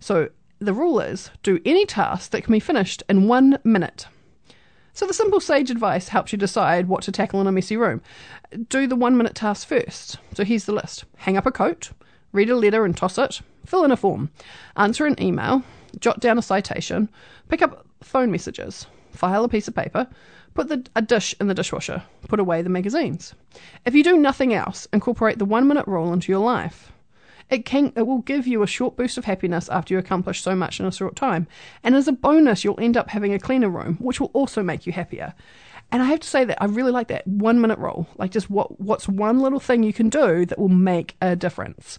So 0.00 0.30
the 0.58 0.74
rule 0.74 1.00
is 1.00 1.30
do 1.42 1.60
any 1.64 1.86
task 1.86 2.30
that 2.30 2.44
can 2.44 2.52
be 2.52 2.60
finished 2.60 3.02
in 3.08 3.28
one 3.28 3.58
minute. 3.64 4.06
So 4.94 5.06
the 5.06 5.14
simple 5.14 5.40
sage 5.40 5.70
advice 5.70 6.08
helps 6.08 6.32
you 6.32 6.38
decide 6.38 6.86
what 6.86 7.02
to 7.04 7.12
tackle 7.12 7.40
in 7.40 7.46
a 7.46 7.52
messy 7.52 7.78
room. 7.78 8.02
Do 8.68 8.86
the 8.86 8.96
one 8.96 9.16
minute 9.16 9.34
task 9.34 9.66
first. 9.66 10.18
So 10.34 10.44
here's 10.44 10.66
the 10.66 10.72
list 10.72 11.04
hang 11.16 11.36
up 11.36 11.46
a 11.46 11.50
coat, 11.50 11.90
read 12.32 12.50
a 12.50 12.56
letter 12.56 12.84
and 12.84 12.94
toss 12.94 13.16
it, 13.16 13.40
fill 13.64 13.84
in 13.84 13.90
a 13.90 13.96
form, 13.96 14.30
answer 14.76 15.06
an 15.06 15.20
email, 15.22 15.62
jot 15.98 16.20
down 16.20 16.38
a 16.38 16.42
citation, 16.42 17.08
pick 17.48 17.62
up 17.62 17.86
phone 18.02 18.30
messages, 18.30 18.86
file 19.12 19.44
a 19.44 19.48
piece 19.48 19.66
of 19.66 19.74
paper, 19.74 20.06
put 20.54 20.68
the, 20.68 20.86
a 20.94 21.00
dish 21.00 21.34
in 21.40 21.46
the 21.46 21.54
dishwasher, 21.54 22.02
put 22.28 22.40
away 22.40 22.60
the 22.60 22.68
magazines. 22.68 23.34
If 23.86 23.94
you 23.94 24.04
do 24.04 24.18
nothing 24.18 24.52
else, 24.52 24.86
incorporate 24.92 25.38
the 25.38 25.46
one 25.46 25.66
minute 25.66 25.86
rule 25.86 26.12
into 26.12 26.30
your 26.30 26.44
life. 26.44 26.92
It 27.52 27.66
can 27.66 27.92
it 27.96 28.06
will 28.06 28.22
give 28.22 28.46
you 28.46 28.62
a 28.62 28.66
short 28.66 28.96
boost 28.96 29.18
of 29.18 29.26
happiness 29.26 29.68
after 29.68 29.92
you 29.92 29.98
accomplish 29.98 30.40
so 30.40 30.54
much 30.54 30.80
in 30.80 30.86
a 30.86 30.90
short 30.90 31.16
time. 31.16 31.46
And 31.84 31.94
as 31.94 32.08
a 32.08 32.12
bonus, 32.12 32.64
you'll 32.64 32.80
end 32.80 32.96
up 32.96 33.10
having 33.10 33.34
a 33.34 33.38
cleaner 33.38 33.68
room, 33.68 33.96
which 34.00 34.20
will 34.20 34.30
also 34.32 34.62
make 34.62 34.86
you 34.86 34.92
happier. 34.92 35.34
And 35.92 36.00
I 36.00 36.06
have 36.06 36.20
to 36.20 36.28
say 36.28 36.46
that 36.46 36.62
I 36.62 36.64
really 36.64 36.92
like 36.92 37.08
that 37.08 37.26
one 37.26 37.60
minute 37.60 37.78
rule. 37.78 38.08
Like 38.16 38.30
just 38.30 38.48
what 38.48 38.80
what's 38.80 39.06
one 39.06 39.40
little 39.40 39.60
thing 39.60 39.82
you 39.82 39.92
can 39.92 40.08
do 40.08 40.46
that 40.46 40.58
will 40.58 40.70
make 40.70 41.14
a 41.20 41.36
difference. 41.36 41.98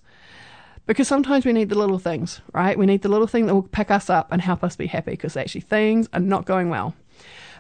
Because 0.88 1.08
sometimes 1.08 1.46
we 1.46 1.54
need 1.54 1.70
the 1.70 1.78
little 1.78 2.00
things, 2.00 2.42
right? 2.52 2.78
We 2.78 2.88
need 2.88 3.04
the 3.04 3.10
little 3.10 3.28
thing 3.28 3.46
that 3.46 3.54
will 3.54 3.62
pick 3.62 3.92
us 3.92 4.10
up 4.10 4.30
and 4.32 4.42
help 4.42 4.64
us 4.64 4.76
be 4.76 4.88
happy 4.88 5.12
because 5.12 5.38
actually 5.38 5.62
things 5.62 6.10
are 6.14 6.20
not 6.20 6.46
going 6.46 6.70
well. 6.70 6.96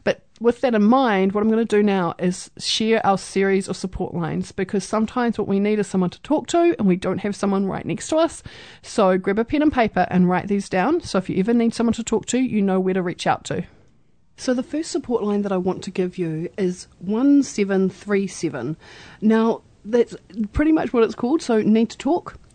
But 0.03 0.21
with 0.39 0.61
that 0.61 0.75
in 0.75 0.83
mind, 0.83 1.31
what 1.31 1.41
I'm 1.41 1.49
going 1.49 1.65
to 1.65 1.77
do 1.77 1.83
now 1.83 2.15
is 2.19 2.51
share 2.57 3.05
our 3.05 3.17
series 3.17 3.67
of 3.67 3.77
support 3.77 4.13
lines 4.13 4.51
because 4.51 4.83
sometimes 4.83 5.37
what 5.37 5.47
we 5.47 5.59
need 5.59 5.79
is 5.79 5.87
someone 5.87 6.09
to 6.09 6.21
talk 6.21 6.47
to 6.47 6.75
and 6.77 6.87
we 6.87 6.95
don't 6.95 7.19
have 7.19 7.35
someone 7.35 7.65
right 7.65 7.85
next 7.85 8.09
to 8.09 8.17
us. 8.17 8.43
So 8.81 9.17
grab 9.17 9.39
a 9.39 9.45
pen 9.45 9.61
and 9.61 9.71
paper 9.71 10.07
and 10.09 10.29
write 10.29 10.47
these 10.47 10.69
down. 10.69 11.01
So 11.01 11.17
if 11.17 11.29
you 11.29 11.37
ever 11.37 11.53
need 11.53 11.73
someone 11.73 11.93
to 11.93 12.03
talk 12.03 12.25
to, 12.27 12.39
you 12.39 12.61
know 12.61 12.79
where 12.79 12.93
to 12.93 13.01
reach 13.01 13.27
out 13.27 13.43
to. 13.45 13.63
So 14.35 14.53
the 14.53 14.63
first 14.63 14.91
support 14.91 15.23
line 15.23 15.43
that 15.43 15.51
I 15.51 15.57
want 15.57 15.83
to 15.83 15.91
give 15.91 16.17
you 16.17 16.49
is 16.57 16.87
1737. 16.99 18.75
Now, 19.21 19.61
that's 19.85 20.15
pretty 20.53 20.71
much 20.71 20.91
what 20.93 21.03
it's 21.03 21.15
called. 21.15 21.41
So 21.41 21.61
need 21.61 21.89
to 21.91 21.97
talk 21.97 22.35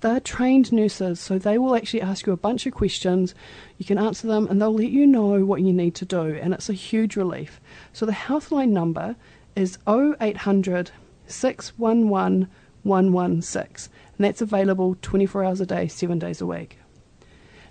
they're 0.00 0.20
trained 0.20 0.72
nurses, 0.72 1.20
so 1.20 1.38
they 1.38 1.58
will 1.58 1.74
actually 1.74 2.02
ask 2.02 2.26
you 2.26 2.32
a 2.32 2.36
bunch 2.36 2.66
of 2.66 2.74
questions. 2.74 3.34
You 3.78 3.84
can 3.84 3.98
answer 3.98 4.26
them, 4.26 4.46
and 4.48 4.60
they'll 4.60 4.74
let 4.74 4.90
you 4.90 5.06
know 5.06 5.44
what 5.44 5.62
you 5.62 5.72
need 5.72 5.94
to 5.96 6.04
do, 6.04 6.38
and 6.40 6.54
it's 6.54 6.68
a 6.68 6.74
huge 6.74 7.16
relief. 7.16 7.60
So 7.92 8.06
the 8.06 8.12
Healthline 8.12 8.70
number 8.70 9.16
is 9.56 9.78
0800 9.88 10.90
611 11.26 12.48
116, 12.84 13.92
and 14.16 14.24
that's 14.24 14.40
available 14.40 14.96
24 15.02 15.44
hours 15.44 15.60
a 15.60 15.66
day, 15.66 15.88
7 15.88 16.18
days 16.18 16.40
a 16.40 16.46
week. 16.46 16.78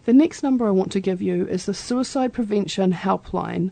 The 0.05 0.13
next 0.13 0.43
number 0.43 0.67
I 0.67 0.71
want 0.71 0.91
to 0.93 1.01
give 1.01 1.21
you 1.21 1.47
is 1.47 1.65
the 1.65 1.73
Suicide 1.73 2.31
Prevention 2.31 2.93
Helpline. 2.93 3.71